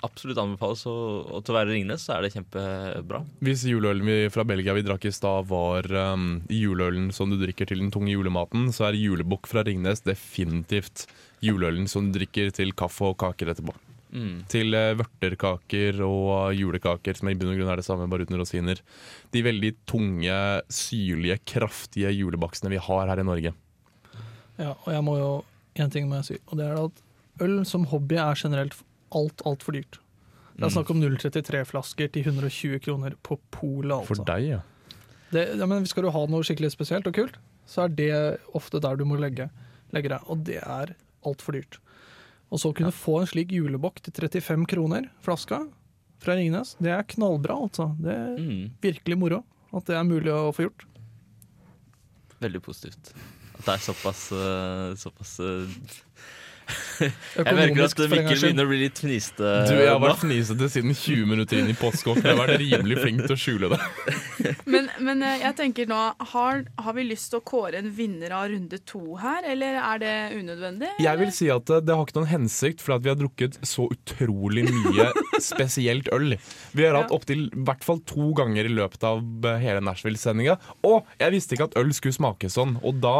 absolutt 0.04 0.38
anbefales. 0.38 0.84
Og, 0.86 1.26
og 1.32 1.44
til 1.44 1.54
å 1.54 1.58
være 1.58 1.72
Ringnes 1.74 2.04
så 2.06 2.16
er 2.16 2.22
det 2.26 2.32
kjempebra. 2.34 3.22
Hvis 3.44 3.64
juleølen 3.68 4.04
vi 4.06 4.16
fra 4.32 4.44
Belgia 4.44 4.74
vi 4.76 4.82
drakk 4.86 5.06
i 5.08 5.12
stad 5.14 5.48
var 5.50 5.88
um, 6.14 6.42
juleølen 6.52 7.12
som 7.12 7.30
du 7.32 7.36
drikker 7.40 7.66
til 7.70 7.78
den 7.84 7.90
tunge 7.94 8.12
julematen, 8.12 8.68
så 8.76 8.88
er 8.90 8.98
julebukk 9.00 9.46
fra 9.50 9.64
Ringnes 9.66 10.04
definitivt 10.06 11.06
juleølen 11.44 11.88
som 11.88 12.10
du 12.12 12.18
drikker 12.18 12.52
til 12.56 12.72
kaffe 12.76 13.08
og 13.12 13.16
kaker 13.18 13.52
etterpå. 13.54 13.74
Mm. 14.16 14.36
Til 14.48 14.72
uh, 14.72 14.94
vørterkaker 14.96 15.98
og 16.06 16.54
julekaker, 16.56 17.18
som 17.18 17.28
i 17.28 17.34
bunn 17.36 17.50
og 17.52 17.58
grunn 17.58 17.68
er 17.74 17.82
det 17.82 17.84
samme, 17.84 18.06
bare 18.08 18.24
uten 18.24 18.38
rosiner. 18.40 18.80
De 19.34 19.42
veldig 19.44 19.74
tunge, 19.90 20.38
syrlige, 20.72 21.36
kraftige 21.52 22.14
julebaksene 22.16 22.72
vi 22.72 22.80
har 22.80 23.10
her 23.12 23.20
i 23.20 23.26
Norge. 23.28 23.52
Ja, 24.56 24.72
og 24.72 24.88
jeg 24.94 25.04
må 25.04 25.18
jo 25.20 25.30
én 25.76 25.90
ting 25.92 26.08
må 26.08 26.16
jeg 26.22 26.28
si, 26.30 26.38
og 26.48 26.56
det 26.56 26.64
er 26.70 26.78
at 26.86 27.02
øl 27.44 27.58
som 27.68 27.84
hobby 27.92 28.16
er 28.16 28.38
generelt 28.40 28.78
alt, 29.12 29.42
altfor 29.44 29.76
dyrt. 29.76 29.98
Det 30.56 30.64
er 30.64 30.70
Mm. 30.70 30.72
snakk 30.78 30.90
om 30.94 31.02
033-flasker 31.02 32.08
til 32.14 32.24
120 32.24 32.78
kroner 32.80 33.12
på 33.22 33.36
polet, 33.52 34.06
For 34.08 34.16
altså. 34.16 34.24
deg, 34.24 34.46
ja. 34.54 34.60
Det, 35.30 35.42
ja, 35.60 35.66
men 35.68 35.84
skal 35.84 36.06
du 36.06 36.10
ha 36.14 36.22
noe 36.32 36.40
skikkelig 36.46 36.70
spesielt 36.72 37.06
og 37.06 37.12
kult, 37.18 37.36
så 37.68 37.84
er 37.84 37.88
det 37.92 38.40
ofte 38.56 38.80
der 38.80 38.96
du 38.96 39.04
må 39.04 39.18
legge, 39.20 39.50
legge 39.92 40.08
deg, 40.08 40.24
og 40.32 40.44
det 40.48 40.62
er 40.62 40.94
altfor 41.28 41.52
dyrt. 41.58 41.76
Og 42.52 42.60
så 42.62 42.70
kunne 42.76 42.92
få 42.94 43.20
en 43.20 43.26
slik 43.30 43.50
julebokk 43.52 43.98
til 44.06 44.12
35 44.28 44.66
kroner 44.70 45.08
flaska, 45.24 45.64
fra 46.22 46.34
Ringnes. 46.38 46.76
Det 46.80 46.90
er 46.94 47.02
knallbra, 47.10 47.56
altså. 47.66 47.90
Det 48.00 48.12
er 48.14 48.36
Mm, 48.38 48.70
virkelig 48.80 49.18
moro 49.18 49.42
at 49.76 49.84
det 49.86 49.96
er 49.98 50.04
mulig 50.06 50.30
å 50.32 50.52
få 50.54 50.68
gjort. 50.68 50.84
veldig 52.40 52.60
positivt. 52.62 53.12
At 53.58 53.64
det 53.64 53.74
er 53.74 53.82
såpass, 53.84 54.30
eh, 54.32 54.94
såpass 55.00 55.40
eh, 55.40 55.66
Jeg 57.00 57.54
merker 57.54 57.84
at 57.86 58.00
en 58.00 58.10
Mikkel 58.10 58.40
begynner 58.40 58.66
å 58.66 58.70
bli 58.70 58.78
litt 58.80 58.98
fniste. 59.02 59.50
Du, 59.68 59.74
jeg 59.76 59.88
har 59.90 60.00
vært 60.02 60.18
fnisete 60.22 60.68
siden 60.72 60.94
20 60.96 61.28
minutter 61.30 61.60
inn 61.60 61.68
i 61.70 61.76
postkokk. 61.78 62.18
Jeg 62.24 62.32
har 62.32 62.40
vært 62.40 62.58
rimelig 62.62 62.96
flink 63.02 63.22
til 63.26 63.34
å 63.34 63.38
skjule 63.38 63.70
det. 63.74 63.80
Men, 64.70 64.88
men 65.02 65.22
eh, 65.26 65.40
jeg 65.42 65.56
tenker 65.58 65.88
nå, 65.90 65.98
har, 66.32 66.60
har 66.84 66.94
vi 66.94 67.04
lyst 67.06 67.30
til 67.32 67.40
å 67.40 67.44
kåre 67.46 67.80
en 67.80 67.88
vinner 67.96 68.30
av 68.36 68.48
runde 68.52 68.78
to 68.86 69.16
her, 69.18 69.46
eller 69.48 69.78
er 69.80 70.00
det 70.02 70.12
unødvendig? 70.38 70.90
Jeg 71.02 71.18
vil 71.20 71.32
si 71.34 71.48
at 71.50 71.66
det, 71.70 71.80
det 71.88 71.96
har 71.96 72.06
ikke 72.06 72.18
noen 72.20 72.30
hensikt, 72.30 72.82
for 72.84 72.94
at 72.96 73.02
vi 73.06 73.10
har 73.10 73.18
drukket 73.18 73.58
så 73.66 73.88
utrolig 73.90 74.66
mye 74.68 75.08
spesielt 75.42 76.10
øl. 76.14 76.36
Vi 76.76 76.86
har 76.86 76.94
hatt 76.98 77.10
Ja. 77.10 77.16
opptil 77.18 77.46
i 77.48 77.64
hvert 77.66 77.84
fall 77.86 78.00
to 78.06 78.30
ganger 78.38 78.68
i 78.68 78.74
løpet 78.76 79.06
av 79.08 79.22
eh, 79.50 79.58
hele 79.62 79.82
Nashville-sendinga. 79.86 80.58
Og 80.86 81.06
jeg 81.22 81.34
visste 81.34 81.56
ikke 81.58 81.70
at 81.72 81.78
øl 81.82 81.90
skulle 81.96 82.16
smake 82.18 82.50
sånn, 82.52 82.76
og 82.86 83.02
da 83.02 83.16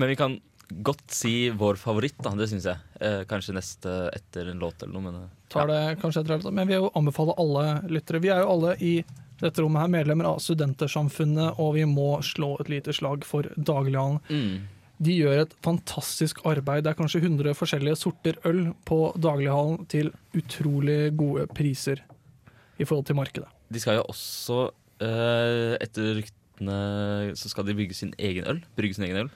Men 0.00 0.10
vi 0.10 0.16
kan 0.18 0.32
godt 0.68 1.10
si 1.12 1.50
vår 1.50 1.78
favoritt, 1.80 2.16
da. 2.22 2.34
Det 2.38 2.48
syns 2.50 2.68
jeg. 2.68 2.80
Eh, 3.00 3.22
kanskje 3.30 3.56
neste 3.56 3.92
etter 4.14 4.50
en 4.50 4.62
låt 4.62 4.82
eller 4.82 4.94
noe. 4.94 5.04
Men, 5.08 5.22
eh, 5.22 5.50
tar 5.52 5.68
det 5.68 5.98
kanskje 6.02 6.24
etter. 6.24 6.50
Men 6.50 6.66
vi 6.66 6.74
vil 6.74 6.84
jo 6.84 6.92
anbefale 6.94 7.34
alle 7.38 7.82
lyttere. 7.88 8.20
Vi 8.20 8.32
er 8.32 8.42
jo 8.42 8.52
alle 8.56 8.76
i 8.80 8.94
dette 9.40 9.62
rommet 9.62 9.82
her 9.82 9.88
medlemmer 9.88 10.28
av 10.30 10.38
Studentersamfunnet, 10.38 11.58
og 11.58 11.74
vi 11.74 11.84
må 11.84 12.22
slå 12.22 12.54
et 12.60 12.70
lite 12.70 12.94
slag 12.94 13.24
for 13.24 13.42
Daglighallen. 13.56 14.20
mm. 14.28 14.70
De 15.02 15.10
gjør 15.10 15.40
et 15.42 15.54
fantastisk 15.60 16.38
arbeid. 16.46 16.84
Det 16.84 16.92
er 16.92 16.98
kanskje 17.00 17.20
100 17.20 17.56
forskjellige 17.58 17.98
sorter 17.98 18.38
øl 18.46 18.68
på 18.86 19.12
Daglighallen 19.18 19.88
til 19.90 20.12
utrolig 20.38 21.16
gode 21.18 21.48
priser 21.50 21.98
i 22.78 22.86
forhold 22.86 23.06
til 23.06 23.18
markedet. 23.18 23.48
De 23.74 23.82
skal 23.82 23.98
jo 23.98 24.04
også, 24.08 24.70
eh, 25.02 25.76
etter 25.82 26.14
ryktene, 26.20 27.34
så 27.34 27.50
skal 27.50 27.66
de 27.66 27.74
bygge 27.74 27.94
sin 27.94 28.14
egen 28.18 28.46
øl. 28.46 28.62
Brygge 28.76 28.94
sin 28.94 29.04
egen 29.04 29.16
øl. 29.16 29.30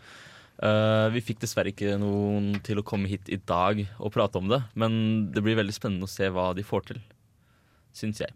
Eh, 0.58 1.06
vi 1.14 1.22
fikk 1.22 1.42
dessverre 1.44 1.70
ikke 1.70 1.98
noen 2.02 2.56
til 2.66 2.80
å 2.80 2.86
komme 2.86 3.10
hit 3.10 3.30
i 3.30 3.38
dag 3.38 3.84
og 3.98 4.12
prate 4.14 4.40
om 4.40 4.50
det, 4.50 4.62
men 4.74 5.28
det 5.34 5.44
blir 5.46 5.58
veldig 5.58 5.76
spennende 5.76 6.08
å 6.08 6.10
se 6.10 6.30
hva 6.34 6.50
de 6.56 6.66
får 6.66 6.90
til, 6.90 7.02
syns 7.94 8.24
jeg. 8.24 8.34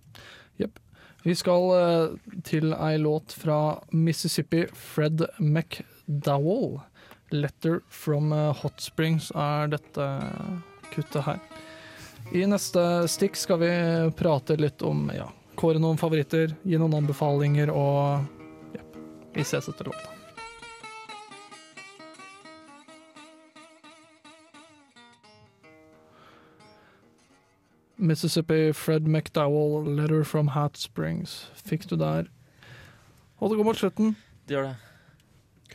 Vi 1.23 1.35
skal 1.39 1.69
uh, 1.71 2.15
til 2.43 2.73
ei 2.75 2.97
låt 2.99 3.35
fra 3.39 3.79
Mississippi, 3.95 4.67
Fred 4.75 5.23
McDowell. 5.39 6.81
'Letter 7.33 7.81
from 7.89 8.33
eh, 8.33 8.51
Hot 8.61 8.81
Springs' 8.81 9.31
er 9.33 9.71
dette 9.73 10.09
kuttet 10.93 11.25
her. 11.25 11.39
I 12.37 12.45
neste 12.45 13.09
stikk 13.09 13.39
skal 13.41 13.63
vi 13.63 13.71
prate 14.19 14.59
litt 14.61 14.85
om 14.85 15.07
ja, 15.17 15.31
kåre 15.57 15.81
noen 15.81 15.97
favoritter, 15.97 16.53
gi 16.61 16.77
noen 16.77 16.99
anbefalinger 17.01 17.73
og 17.73 18.77
ja, 18.77 18.85
vi 19.33 19.47
ses 19.49 19.71
etter 19.73 19.89
låta. 19.89 20.22
Mississippi, 28.03 28.73
Fred 28.75 29.07
McDowell, 29.07 29.87
'Letter 29.87 30.25
from 30.27 30.49
Hat 30.57 30.75
Springs'. 30.79 31.47
Fikk 31.55 31.87
du 31.89 31.97
der. 31.97 32.27
Og 33.41 33.51
det 33.51 33.59
går 33.59 33.65
mot 33.65 33.79
slutten. 33.79 34.17
Det 34.49 34.57
gjør 34.57 34.69
det. 34.73 34.77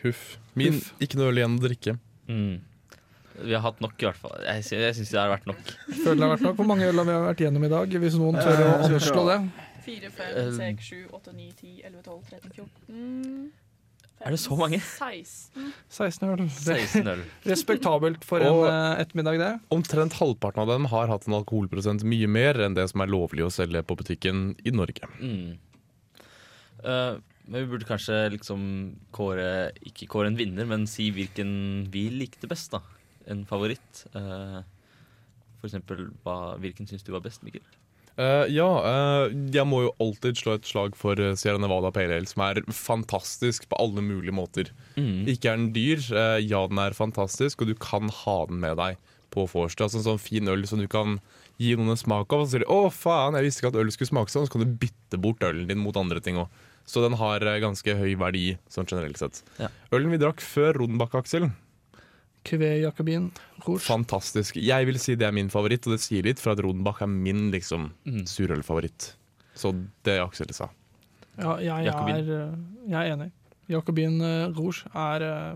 Huff. 0.04 0.38
Min 0.56 0.74
Huff. 0.74 0.94
ikke 1.02 1.18
noe 1.18 1.32
øl 1.32 1.40
igjen 1.42 1.58
å 1.60 1.64
drikke. 1.64 1.98
Mm. 2.28 2.60
Vi 3.44 3.54
har 3.54 3.62
hatt 3.62 3.80
nok, 3.82 3.94
i 4.02 4.06
hvert 4.08 4.18
fall. 4.18 4.34
Jeg, 4.46 4.64
sy- 4.66 4.76
jeg 4.82 4.96
syns 4.98 5.12
det 5.14 5.20
har 5.20 5.30
vært 5.30 5.46
nok. 5.48 5.60
Føler 6.04 6.16
det 6.16 6.26
har 6.26 6.32
vært 6.38 6.42
nok. 6.48 6.56
Hvor 6.58 6.66
mange 6.68 6.88
øl 6.90 6.98
har 6.98 7.06
vi 7.06 7.18
vært 7.28 7.44
gjennom 7.46 7.64
i 7.66 7.70
dag? 7.70 7.88
Hvis 8.02 8.16
noen 8.18 8.36
tør 8.36 8.58
å 8.64 8.68
Eh, 8.68 8.86
anslå 8.90 9.26
det. 9.30 9.40
4, 9.86 10.10
5, 10.10 10.34
Eh, 10.36 10.52
6, 10.58 10.84
7, 10.84 11.08
8, 11.14 11.34
9, 11.34 11.52
10, 11.62 11.82
11, 11.86 12.02
12, 12.04 12.24
13, 12.30 12.52
14 12.52 13.52
Er 14.26 14.34
det 14.34 14.40
så 14.42 14.56
mange? 14.58 14.80
16. 14.82 15.70
16 15.94 16.30
øl. 16.34 16.42
16 16.50 17.08
øl. 17.12 17.22
respektabelt 17.46 18.24
for 18.26 18.42
en 18.42 18.48
Og- 18.48 18.66
eh, 18.68 19.04
ettermiddag, 19.04 19.38
det. 19.38 19.52
Omtrent 19.70 20.14
halvparten 20.18 20.64
av 20.64 20.68
dem 20.68 20.86
har 20.86 21.08
hatt 21.08 21.28
en 21.28 21.38
alkoholprosent 21.38 22.04
mye 22.04 22.28
mer 22.28 22.56
enn 22.66 22.74
det 22.74 22.90
som 22.90 23.02
er 23.02 23.08
lovlig 23.14 23.46
å 23.46 23.52
selge 23.54 23.84
på 23.86 23.96
butikken 23.96 24.56
i 24.66 24.72
Norge. 24.72 25.06
Mm. 25.22 25.58
Uh, 26.84 27.20
men 27.48 27.64
vi 27.64 27.72
burde 27.72 27.88
kanskje 27.90 28.30
liksom 28.36 28.98
kåre 29.12 29.72
Ikke 29.86 30.08
kåre 30.08 30.28
en 30.28 30.38
vinner, 30.38 30.66
men 30.66 30.86
si 30.86 31.10
hvilken 31.12 31.90
vi 31.92 32.10
likte 32.10 32.48
best, 32.48 32.72
da. 32.72 32.82
En 33.28 33.46
favoritt. 33.46 34.06
Uh, 34.16 34.62
for 35.60 35.70
eksempel, 35.70 36.10
hva, 36.26 36.58
hvilken 36.62 36.88
syns 36.90 37.04
du 37.04 37.12
var 37.12 37.22
best, 37.22 37.44
Mikkel? 37.44 37.62
Eh, 38.18 38.48
ja, 38.50 38.66
uh, 38.82 39.28
jeg 39.54 39.70
må 39.70 39.84
jo 39.84 39.92
alltid 40.02 40.40
slå 40.40 40.56
et 40.58 40.66
slag 40.66 40.96
for 40.98 41.20
eh, 41.22 41.36
Sierra 41.38 41.62
Nevada 41.62 41.92
Pale 41.94 42.16
Ale, 42.18 42.30
som 42.30 42.42
er 42.48 42.64
fantastisk 42.74 43.68
på 43.70 43.78
alle 43.78 44.02
mulige 44.02 44.34
måter. 44.34 44.72
Mm. 44.96 45.28
Ikke 45.30 45.52
er 45.52 45.60
den 45.60 45.68
dyr, 45.76 46.02
uh, 46.16 46.40
ja 46.42 46.64
den 46.70 46.82
er 46.82 46.98
fantastisk, 46.98 47.62
og 47.62 47.70
du 47.70 47.76
kan 47.78 48.10
ha 48.24 48.38
den 48.50 48.64
med 48.64 48.80
deg 48.82 48.98
på 49.34 49.46
vorset. 49.52 49.84
Altså 49.86 50.02
en 50.02 50.08
sånn 50.08 50.24
fin 50.24 50.50
øl 50.50 50.66
som 50.66 50.82
du 50.82 50.88
kan 50.90 51.20
gi 51.62 51.76
noen 51.78 51.94
en 51.94 52.02
smak 52.02 52.34
av, 52.34 52.42
og 52.42 52.50
så 52.50 52.56
sier 52.56 52.66
de 52.66 52.72
'Å, 52.74 52.90
faen, 52.94 53.38
jeg 53.38 53.46
visste 53.46 53.62
ikke 53.62 53.74
at 53.76 53.80
øl 53.84 53.94
skulle 53.94 54.14
smake 54.14 54.34
sånn', 54.34 54.50
så 54.50 54.56
kan 54.56 54.66
du 54.66 54.78
bytte 54.82 55.22
bort 55.22 55.46
ølen 55.46 55.70
din 55.70 55.84
mot 55.84 55.98
andre 55.98 56.24
ting 56.24 56.42
òg. 56.42 56.50
Så 56.88 57.04
den 57.04 57.20
har 57.20 57.44
ganske 57.62 57.98
høy 58.00 58.16
verdi 58.16 58.58
sånn 58.72 58.88
generelt 58.88 59.20
sett. 59.20 59.44
Ja. 59.60 59.68
Ølen 59.92 60.10
vi 60.10 60.22
drakk 60.22 60.40
før 60.42 60.80
Rodenbach, 60.80 61.14
Aksel, 61.20 61.52
Cuvée 62.48 62.82
Jacobin 62.82 63.30
Rouge. 63.66 63.84
fantastisk. 63.86 64.56
Jeg 64.56 64.86
vil 64.88 64.98
si 65.04 65.16
det 65.20 65.28
er 65.28 65.36
min 65.36 65.50
favoritt, 65.54 65.86
og 65.88 65.94
det 65.98 66.02
sier 66.04 66.24
litt, 66.24 66.40
for 66.40 66.52
at 66.56 66.62
Rodenbach 66.64 67.02
er 67.04 67.08
min 67.12 67.50
liksom 67.52 67.92
Mm. 68.08 68.24
surølfavoritt. 68.26 69.14
Så 69.56 69.74
det 70.04 70.20
Aksel 70.22 70.54
sa. 70.54 70.70
Ja, 71.38 71.58
jeg 71.62 71.88
er, 71.88 72.20
eh, 72.20 72.56
jeg 72.90 72.94
er 72.98 73.16
enig. 73.16 73.32
Jacobin 73.70 74.22
eh, 74.22 74.48
Rouge 74.56 74.86
er 74.96 75.22
eh, 75.22 75.56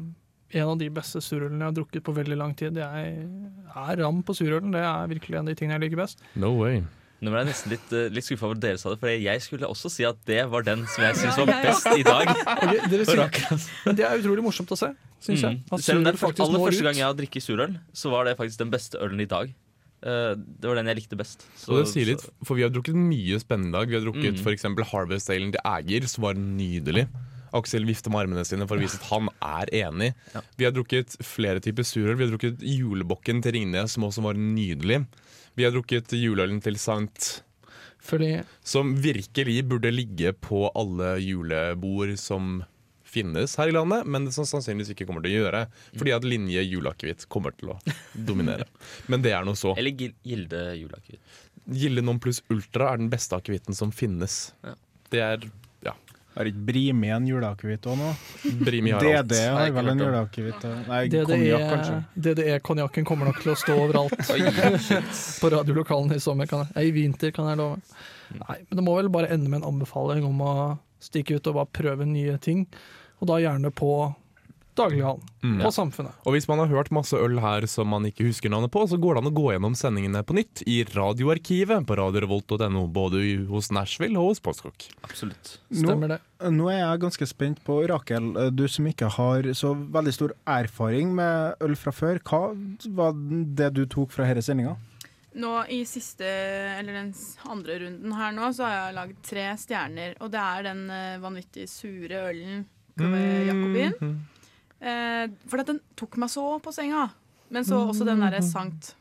en 0.60 0.68
av 0.68 0.78
de 0.78 0.90
beste 0.90 1.22
surølene 1.24 1.60
jeg 1.64 1.70
har 1.70 1.78
drukket 1.80 2.04
på 2.04 2.14
veldig 2.14 2.38
lang 2.38 2.54
tid. 2.60 2.76
Jeg 2.76 3.28
er 3.76 3.98
ram 4.04 4.22
på 4.22 4.34
surølen. 4.36 4.72
Det 4.74 4.82
er 4.84 5.08
virkelig 5.08 5.38
en 5.40 5.48
av 5.48 5.54
de 5.54 5.56
tingene 5.56 5.80
jeg 5.80 5.86
liker 5.90 6.02
best. 6.04 6.20
No 6.36 6.52
way. 6.60 6.82
Nå 7.22 7.30
ble 7.30 7.42
jeg 7.44 7.50
nesten 7.52 7.70
litt, 7.76 7.92
uh, 7.94 8.08
litt 8.10 8.26
skuffa 8.26 8.48
over 8.48 8.58
at 8.58 8.64
dere 8.64 8.80
sa 8.82 8.90
det, 8.90 8.98
for 9.00 9.12
jeg 9.14 9.42
skulle 9.46 9.68
også 9.70 9.92
si 9.94 10.06
at 10.08 10.18
det 10.26 10.40
var 10.50 10.64
den 10.66 10.88
som 10.90 11.04
jeg 11.06 11.20
syns 11.20 11.38
var 11.38 11.52
best 11.54 11.86
i 11.94 12.02
dag. 12.08 12.32
Det 14.00 14.06
er 14.08 14.16
utrolig 14.18 14.42
morsomt 14.42 14.74
å 14.74 14.78
se, 14.80 14.90
syns 15.22 15.44
jeg. 15.46 15.60
Mm. 15.60 15.68
At 15.70 15.84
Selv 15.86 16.02
om 16.02 16.08
er 16.10 16.18
faktisk 16.18 16.48
aller 16.48 16.64
første 16.66 16.88
gang 16.88 16.98
jeg 16.98 17.06
har 17.06 17.18
drikket 17.20 17.46
surøl, 17.46 17.76
så 17.94 18.10
var 18.14 18.26
det 18.26 18.38
faktisk 18.42 18.64
den 18.64 18.74
beste 18.74 18.98
ølen 19.06 19.22
i 19.22 19.30
dag. 19.30 19.54
Eh, 20.02 20.34
det 20.34 20.66
var 20.66 20.80
den 20.82 20.90
jeg 20.90 20.98
likte 21.04 21.18
best. 21.20 21.46
Så- 21.56 21.74
Og 21.76 21.84
det 21.84 21.92
sier 21.94 22.10
litt, 22.10 22.26
for 22.44 22.58
vi 22.58 22.64
har 22.66 22.74
drukket 22.74 22.98
mye 22.98 23.38
spennende 23.38 23.70
i 23.70 23.78
dag. 23.78 23.88
Vi 23.90 24.00
har 24.00 24.06
drukket 24.08 24.42
Mm. 24.42 24.54
eksempel 24.56 24.84
Harvest 24.90 25.30
Ailen 25.30 25.52
til 25.54 25.62
Eger 25.64 26.08
som 26.08 26.24
var 26.24 26.34
nydelig. 26.34 27.08
Aksel 27.58 27.86
vifter 27.88 28.14
med 28.14 28.26
armene 28.26 28.46
sine 28.48 28.68
for 28.70 28.80
å 28.80 28.84
vise 28.84 29.00
at 29.00 29.10
han 29.12 29.30
er 29.44 29.72
enig. 29.84 30.12
Ja. 30.36 30.44
Vi 30.60 30.68
har 30.68 30.76
drukket 30.76 31.18
flere 31.26 31.64
typer 31.64 31.88
surøl. 31.88 32.16
Vi 32.16 32.26
har 32.26 32.34
drukket 32.34 32.64
Julebukken 32.64 33.44
til 33.44 33.58
Ringnes, 33.58 33.96
som 33.98 34.08
også 34.08 34.24
var 34.26 34.40
nydelig. 34.40 35.04
Vi 35.60 35.68
har 35.68 35.74
drukket 35.76 36.14
juleølen 36.16 36.62
til 36.64 36.80
Sankt, 36.80 37.42
Fordi 38.02 38.40
som 38.64 38.96
virkelig 39.04 39.62
burde 39.68 39.92
ligge 39.92 40.32
på 40.34 40.70
alle 40.74 41.18
julebord 41.22 42.16
som 42.18 42.62
finnes 43.12 43.58
her 43.60 43.68
i 43.68 43.76
landet, 43.76 44.08
men 44.08 44.30
som 44.32 44.48
sannsynligvis 44.48 44.94
ikke 44.94 45.06
kommer 45.10 45.24
til 45.26 45.34
å 45.36 45.42
gjøre. 45.44 45.66
Fordi 45.98 46.14
at 46.16 46.28
linje 46.28 46.64
juleakevitt 46.64 47.28
kommer 47.32 47.56
til 47.58 47.74
å 47.74 47.80
dominere. 48.16 48.68
Men 49.12 49.24
det 49.26 49.34
er 49.36 49.44
noe 49.48 49.60
så. 49.60 49.74
Eller 49.76 49.92
Gilde 50.24 50.62
juleakevitt. 50.80 51.40
Gilde 51.82 52.04
Non 52.06 52.22
pluss 52.24 52.40
Ultra 52.52 52.94
er 52.94 53.02
den 53.02 53.12
beste 53.12 53.38
akevitten 53.38 53.76
som 53.78 53.92
finnes. 53.96 54.54
Ja. 54.64 54.78
Det 55.12 55.22
er 55.26 55.44
Har 56.36 56.48
ikke 56.48 56.62
Brimi 56.66 57.10
en 57.12 57.26
juleakevitt 57.28 57.84
òg 57.92 57.98
nå? 58.00 58.12
Brimi 58.64 58.94
har 58.96 59.04
alt. 59.04 59.28
DDE 59.28 59.48
har 59.52 59.72
vel 59.76 59.90
en 59.92 60.00
juleakevitt? 60.00 60.64
og- 60.70 60.88
Nei, 60.88 61.02
konjakk, 61.28 61.66
kanskje. 61.74 61.98
DDE-konjakken 62.28 63.06
kommer 63.10 63.26
nok 63.28 63.42
til 63.44 63.52
å 63.52 63.58
stå 63.60 63.76
overalt 63.76 64.16
på 65.42 65.50
radiolokalen 65.52 66.14
i 66.16 66.20
sommer. 66.24 66.48
Kan 66.48 66.68
jeg. 66.72 66.88
I 66.88 66.92
vinter, 66.96 67.32
kan 67.36 67.50
jeg 67.52 67.58
love. 67.60 67.82
Nei, 68.32 68.58
men 68.70 68.80
det 68.80 68.86
må 68.88 68.96
vel 68.96 69.10
bare 69.12 69.28
ende 69.36 69.50
med 69.52 69.62
en 69.62 69.74
anbefaling 69.74 70.24
om 70.26 70.40
å 70.48 70.54
stikke 71.04 71.36
ut 71.36 71.48
og 71.52 71.56
bare 71.60 71.72
prøve 71.76 72.08
nye 72.08 72.38
ting. 72.40 72.66
Og 73.20 73.28
da 73.28 73.42
gjerne 73.44 73.72
på 73.76 73.92
daglighallen. 74.78 75.24
Mm. 75.44 75.58
På 75.64 75.72
Samfunnet. 75.74 76.18
Og 76.26 76.36
hvis 76.36 76.48
man 76.50 76.62
har 76.62 76.70
hørt 76.72 76.92
masse 76.96 77.18
øl 77.18 77.40
her 77.44 77.66
som 77.70 77.90
man 77.92 78.06
ikke 78.08 78.26
husker 78.28 78.52
navnet 78.54 78.72
på, 78.74 78.84
så 78.90 79.00
går 79.02 79.18
det 79.18 79.24
an 79.24 79.30
å 79.32 79.34
gå 79.36 79.48
gjennom 79.54 79.78
sendingene 79.78 80.22
på 80.28 80.36
nytt 80.38 80.64
i 80.70 80.82
radioarkivet 80.88 81.88
på 81.88 81.98
radiorevolt.no, 82.00 82.86
både 82.94 83.24
hos 83.50 83.72
Nashville 83.76 84.20
og 84.22 84.32
hos 84.32 84.44
Postkokk. 84.44 84.88
Absolutt. 85.08 85.58
Nå, 85.70 85.82
Stemmer 85.84 86.16
det. 86.16 86.20
nå 86.54 86.70
er 86.72 86.80
jeg 86.82 87.04
ganske 87.06 87.30
spent 87.30 87.64
på, 87.68 87.82
Rakel, 87.92 88.32
du 88.56 88.66
som 88.72 88.88
ikke 88.92 89.12
har 89.18 89.52
så 89.58 89.74
veldig 89.76 90.16
stor 90.16 90.36
erfaring 90.60 91.12
med 91.18 91.62
øl 91.66 91.76
fra 91.80 91.94
før. 91.96 92.22
Hva 92.26 92.44
var 92.98 93.18
det 93.62 93.74
du 93.78 93.86
tok 93.90 94.14
fra 94.16 94.30
denne 94.30 94.46
sendinga? 94.46 94.78
Nå 95.32 95.52
i 95.72 95.86
siste, 95.88 96.28
eller 96.28 96.98
den 96.98 97.14
andre 97.48 97.78
runden 97.86 98.12
her 98.18 98.34
nå, 98.36 98.50
så 98.52 98.66
har 98.68 98.74
jeg 98.76 98.96
lagd 98.98 99.22
tre 99.24 99.46
stjerner. 99.62 100.18
Og 100.20 100.32
det 100.34 100.42
er 100.44 100.66
den 100.68 100.82
eh, 100.92 101.22
vanvittig 101.24 101.70
sure 101.72 102.26
ølen 102.34 102.66
Jakobin. 103.00 103.48
Jacobin. 103.48 104.20
Eh, 104.82 105.28
for 105.48 105.62
at 105.62 105.68
den 105.70 105.80
tok 106.00 106.18
meg 106.18 106.32
så 106.34 106.46
på 106.64 106.74
senga. 106.74 107.10
Men 107.52 107.66
så 107.68 107.82
også 107.90 108.06
den 108.08 108.22
derre 108.24 108.42
Sankt 108.42 108.96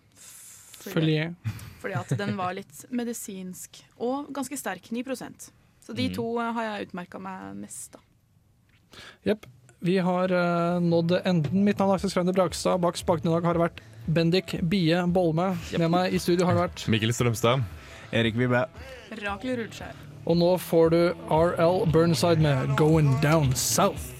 Følge. 0.81 1.35
Fordi 1.81 1.95
at 1.97 2.13
den 2.19 2.35
var 2.37 2.53
litt 2.57 2.85
medisinsk 2.93 3.83
og 4.01 4.29
ganske 4.37 4.57
sterk. 4.59 4.91
9% 4.93 5.51
Så 5.81 5.95
de 5.97 6.09
Mm. 6.09 6.15
to 6.15 6.27
eh, 6.41 6.53
har 6.53 6.63
jeg 6.65 6.89
utmerka 6.89 7.19
meg 7.21 7.57
mest, 7.57 7.93
da. 7.93 7.99
Jepp. 9.25 9.47
Vi 9.81 9.97
har 9.97 10.29
uh, 10.31 10.79
nådd 10.81 11.23
enden. 11.25 11.65
Mitt 11.65 11.79
navn 11.79 11.91
er 11.91 11.95
Aksel 11.97 12.11
Skreiner 12.13 12.35
Brakstad. 12.37 12.81
Bak 12.83 12.99
spakene 13.01 13.31
i 13.31 13.35
dag 13.35 13.45
har 13.49 13.55
det 13.57 13.63
vært 13.63 13.81
Bendik 14.13 14.59
Bie 14.69 15.07
Bolme. 15.09 15.57
Med 15.79 15.89
meg 15.91 16.13
i 16.13 16.19
studio 16.21 16.45
har 16.45 16.53
det 16.55 16.67
vært 16.67 16.85
Mikkel 16.93 17.15
Strømstad. 17.17 17.65
Erik 18.13 18.37
Vibe. 18.37 18.67
Rakel 19.23 19.57
Rudskjær. 19.57 19.97
Og 20.27 20.37
nå 20.37 20.51
får 20.61 20.91
du 20.93 21.01
RL 21.33 21.87
Burnside 21.91 22.41
med 22.45 22.77
'Going 22.77 23.15
Down 23.23 23.55
South'. 23.55 24.20